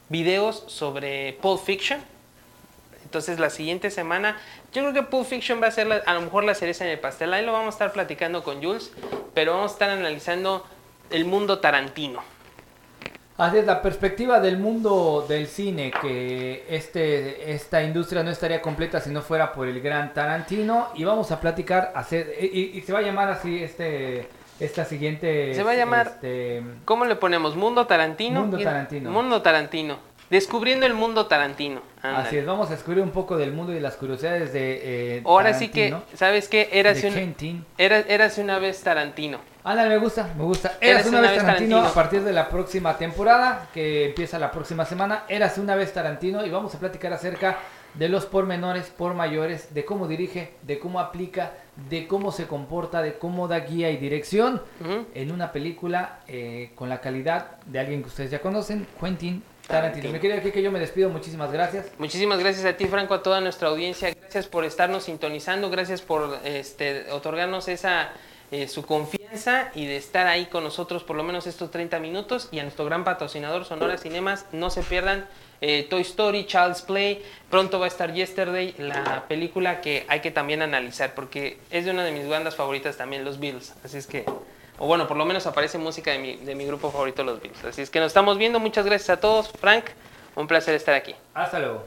videos 0.08 0.64
sobre 0.68 1.34
Pulp 1.42 1.60
Fiction. 1.62 2.00
Entonces 3.04 3.38
la 3.38 3.50
siguiente 3.50 3.90
semana, 3.90 4.38
yo 4.72 4.80
creo 4.80 4.94
que 4.94 5.02
Pulp 5.02 5.26
Fiction 5.26 5.60
va 5.62 5.66
a 5.66 5.70
ser 5.70 5.86
la- 5.86 5.96
a 6.06 6.14
lo 6.14 6.22
mejor 6.22 6.44
la 6.44 6.54
cereza 6.54 6.84
en 6.86 6.92
el 6.92 6.98
pastel. 6.98 7.34
Ahí 7.34 7.44
lo 7.44 7.52
vamos 7.52 7.66
a 7.66 7.76
estar 7.76 7.92
platicando 7.92 8.42
con 8.42 8.62
Jules, 8.62 8.90
pero 9.34 9.54
vamos 9.54 9.72
a 9.72 9.74
estar 9.74 9.90
analizando 9.90 10.64
el 11.10 11.24
mundo 11.24 11.58
Tarantino. 11.58 12.20
Así 13.38 13.58
es, 13.58 13.66
la 13.66 13.80
perspectiva 13.80 14.40
del 14.40 14.58
mundo 14.58 15.24
del 15.26 15.46
cine, 15.46 15.90
que 16.00 16.66
este, 16.68 17.52
esta 17.52 17.82
industria 17.82 18.22
no 18.22 18.30
estaría 18.30 18.60
completa 18.60 19.00
si 19.00 19.10
no 19.10 19.22
fuera 19.22 19.52
por 19.52 19.66
el 19.66 19.80
gran 19.80 20.12
Tarantino. 20.12 20.88
Y 20.94 21.04
vamos 21.04 21.32
a 21.32 21.40
platicar, 21.40 21.92
hacer, 21.94 22.36
y, 22.40 22.80
se 22.82 22.92
va 22.92 22.98
a 22.98 23.02
llamar 23.02 23.30
así 23.30 23.62
este, 23.62 24.28
esta 24.60 24.84
siguiente... 24.84 25.54
Se 25.54 25.62
va 25.62 25.72
a 25.72 25.74
llamar- 25.74 26.08
este, 26.08 26.62
¿Cómo 26.84 27.04
le 27.06 27.16
ponemos? 27.16 27.56
Mundo 27.56 27.86
Tarantino. 27.86 28.42
Mundo 28.42 28.58
Tarantino. 28.58 29.10
Mundo 29.10 29.42
Tarantino. 29.42 30.11
Descubriendo 30.32 30.86
el 30.86 30.94
mundo 30.94 31.26
Tarantino. 31.26 31.82
Ándale. 32.00 32.26
así 32.26 32.38
es, 32.38 32.46
vamos 32.46 32.68
a 32.68 32.70
descubrir 32.72 33.02
un 33.02 33.10
poco 33.10 33.36
del 33.36 33.52
mundo 33.52 33.74
y 33.74 33.80
las 33.80 33.96
curiosidades 33.96 34.50
de 34.54 35.18
eh, 35.18 35.22
Ahora 35.26 35.52
sí 35.52 35.68
que, 35.68 35.94
¿sabes 36.14 36.48
qué? 36.48 36.70
Érase, 36.72 37.08
un- 37.08 37.66
era, 37.76 37.98
érase 37.98 38.40
una 38.40 38.58
vez 38.58 38.80
Tarantino. 38.80 39.40
Ándale, 39.62 39.90
me 39.90 39.98
gusta, 39.98 40.32
me 40.34 40.44
gusta. 40.44 40.78
Érase 40.80 40.86
Eras 40.90 41.06
una, 41.08 41.18
una 41.18 41.30
vez 41.32 41.40
Tarantino, 41.40 41.76
Tarantino. 41.76 41.86
a 41.86 41.92
partir 41.94 42.22
de 42.22 42.32
la 42.32 42.48
próxima 42.48 42.96
temporada, 42.96 43.68
que 43.74 44.06
empieza 44.06 44.38
la 44.38 44.50
próxima 44.50 44.86
semana. 44.86 45.24
Eras 45.28 45.58
una 45.58 45.74
vez 45.74 45.92
Tarantino 45.92 46.46
y 46.46 46.48
vamos 46.48 46.74
a 46.74 46.78
platicar 46.78 47.12
acerca 47.12 47.58
de 47.92 48.08
los 48.08 48.24
pormenores, 48.24 48.86
por 48.88 49.12
mayores, 49.12 49.74
de 49.74 49.84
cómo 49.84 50.08
dirige, 50.08 50.54
de 50.62 50.78
cómo 50.78 50.98
aplica, 50.98 51.52
de 51.90 52.06
cómo 52.06 52.32
se 52.32 52.46
comporta, 52.46 53.02
de 53.02 53.18
cómo 53.18 53.48
da 53.48 53.60
guía 53.60 53.90
y 53.90 53.98
dirección 53.98 54.62
en 55.14 55.30
una 55.30 55.52
película 55.52 56.20
eh, 56.26 56.70
con 56.74 56.88
la 56.88 57.02
calidad 57.02 57.58
de 57.66 57.80
alguien 57.80 58.00
que 58.00 58.08
ustedes 58.08 58.30
ya 58.30 58.40
conocen, 58.40 58.86
Quentin 58.98 59.42
Tarantino. 59.66 60.10
Me 60.10 60.20
quería 60.20 60.42
que 60.42 60.62
yo 60.62 60.70
me 60.70 60.80
despido, 60.80 61.08
muchísimas 61.10 61.52
gracias. 61.52 61.86
Muchísimas 61.98 62.38
gracias 62.38 62.64
a 62.64 62.76
ti, 62.76 62.86
Franco, 62.86 63.14
a 63.14 63.22
toda 63.22 63.40
nuestra 63.40 63.68
audiencia. 63.68 64.12
Gracias 64.12 64.46
por 64.46 64.64
estarnos 64.64 65.04
sintonizando, 65.04 65.70
gracias 65.70 66.02
por 66.02 66.38
este, 66.44 67.10
otorgarnos 67.10 67.68
esa 67.68 68.12
eh, 68.52 68.68
su 68.68 68.84
confianza 68.84 69.70
y 69.74 69.86
de 69.86 69.96
estar 69.96 70.26
ahí 70.26 70.44
con 70.44 70.62
nosotros 70.62 71.04
por 71.04 71.16
lo 71.16 71.22
menos 71.24 71.46
estos 71.46 71.70
30 71.70 71.98
minutos 72.00 72.50
y 72.52 72.58
a 72.58 72.64
nuestro 72.64 72.84
gran 72.84 73.02
patrocinador 73.02 73.64
Sonora 73.64 73.96
Cinemas, 73.96 74.44
no 74.52 74.68
se 74.68 74.82
pierdan 74.82 75.26
eh, 75.62 75.86
Toy 75.88 76.02
Story, 76.02 76.44
Child's 76.44 76.82
Play, 76.82 77.24
pronto 77.48 77.78
va 77.78 77.86
a 77.86 77.88
estar 77.88 78.12
Yesterday, 78.12 78.74
la 78.76 79.24
película 79.26 79.80
que 79.80 80.04
hay 80.06 80.20
que 80.20 80.30
también 80.30 80.60
analizar 80.60 81.14
porque 81.14 81.56
es 81.70 81.86
de 81.86 81.92
una 81.92 82.04
de 82.04 82.12
mis 82.12 82.28
bandas 82.28 82.54
favoritas 82.54 82.98
también, 82.98 83.24
los 83.24 83.40
Bills, 83.40 83.72
así 83.84 83.96
es 83.96 84.06
que, 84.06 84.26
o 84.82 84.86
bueno, 84.88 85.06
por 85.06 85.16
lo 85.16 85.24
menos 85.24 85.46
aparece 85.46 85.78
música 85.78 86.10
de 86.10 86.18
mi, 86.18 86.36
de 86.38 86.56
mi 86.56 86.66
grupo 86.66 86.90
favorito, 86.90 87.22
los 87.22 87.40
Bills, 87.40 87.64
así 87.64 87.82
es 87.82 87.88
que 87.88 88.00
nos 88.00 88.08
estamos 88.08 88.36
viendo, 88.36 88.58
muchas 88.58 88.84
gracias 88.84 89.10
a 89.10 89.20
todos, 89.20 89.48
Frank, 89.60 89.84
un 90.34 90.48
placer 90.48 90.74
estar 90.74 90.92
aquí. 90.92 91.14
Hasta 91.34 91.60
luego. 91.60 91.84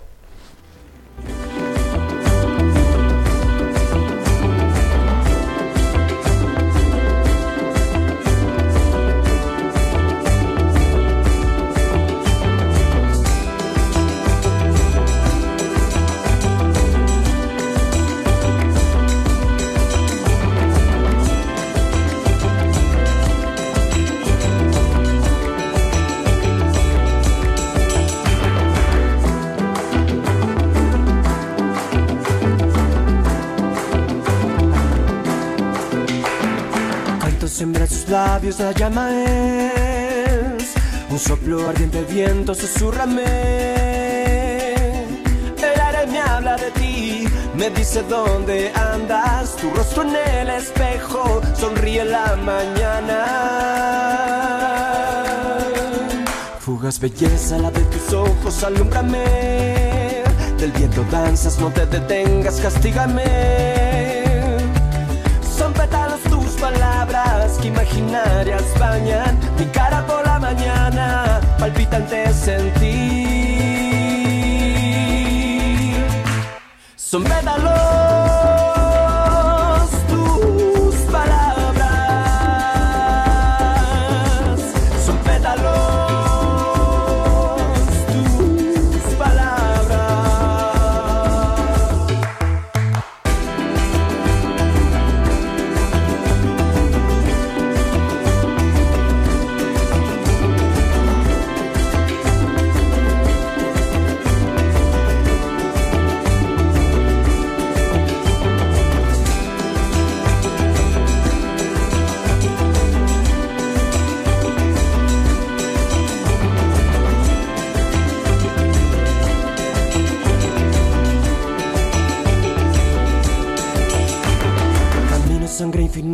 Labios 38.45 38.59
la 38.59 38.71
llama 38.73 39.09
es 39.11 40.73
un 41.09 41.17
soplo 41.17 41.67
ardiente 41.67 42.03
viento, 42.03 42.53
susurrame. 42.53 43.23
El 45.57 45.81
aire 45.81 46.07
me 46.11 46.19
habla 46.19 46.55
de 46.55 46.71
ti, 46.71 47.27
me 47.55 47.69
dice 47.71 48.03
dónde 48.03 48.71
andas, 48.73 49.55
tu 49.55 49.69
rostro 49.71 50.03
en 50.03 50.15
el 50.15 50.49
espejo 50.49 51.41
sonríe 51.55 52.05
la 52.05 52.35
mañana. 52.35 53.25
Fugas 56.59 56.99
belleza, 56.99 57.57
la 57.57 57.71
de 57.71 57.81
tus 57.81 58.13
ojos, 58.13 58.63
alúmbrame. 58.63 60.23
Del 60.59 60.71
viento 60.71 61.03
danzas, 61.11 61.59
no 61.59 61.71
te 61.71 61.85
detengas, 61.85 62.59
castígame 62.59 64.04
palabras 66.65 67.59
que 67.61 67.67
imaginarias 67.67 68.63
bañan 68.79 69.39
mi 69.59 69.65
cara 69.65 70.03
por 70.07 70.25
la 70.25 70.39
mañana, 70.39 71.39
palpitante 71.59 72.33
sentir. 72.33 72.95
Son 76.95 77.23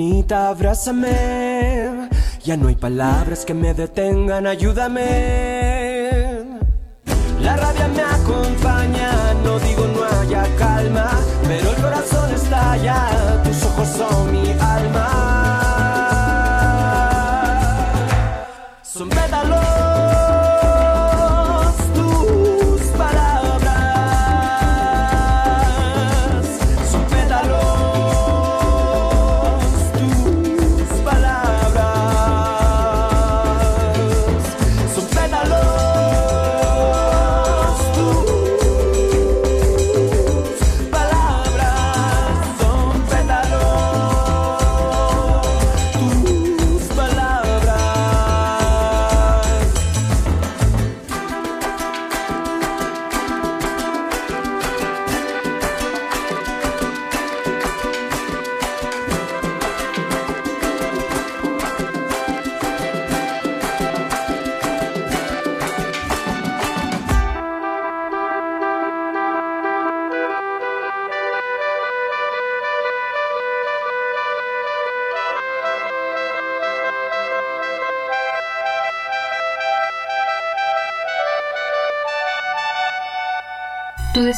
pétalos. 0.02 0.52
abrázame. 0.52 2.10
Ya 2.44 2.58
no 2.58 2.68
hay 2.68 2.76
palabras 2.76 3.46
que 3.46 3.54
me 3.54 3.74
detengan, 3.74 4.48
ayúdame. 4.48 5.06
La 7.42 7.56
rabia 7.56 7.88
me 7.88 8.02
acompaña, 8.02 9.12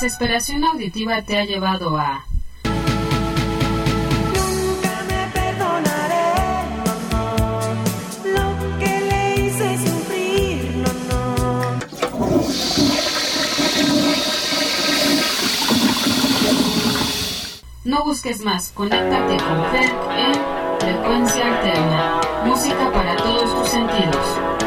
Desesperación 0.04 0.66
auditiva 0.66 1.22
te 1.22 1.38
ha 1.38 1.46
llevado 1.46 1.98
a... 1.98 2.26
Nunca 4.34 5.04
me 5.08 5.28
perdonaré, 5.32 6.68
lo 8.26 8.80
que 8.80 9.00
le 9.00 9.36
hice 9.46 9.78
sufrir, 9.78 10.76
no, 10.76 10.92
no. 11.08 11.24
No 17.86 18.04
busques 18.04 18.44
más, 18.44 18.74
conéctate 18.74 19.38
con 19.38 19.66
Fer 19.72 19.90
en 20.18 20.36
Frecuencia 20.82 21.48
Alterna, 21.48 22.20
música 22.46 22.92
para 22.92 23.16
todos 23.16 23.56
tus 23.58 23.70
sentidos. 23.70 24.63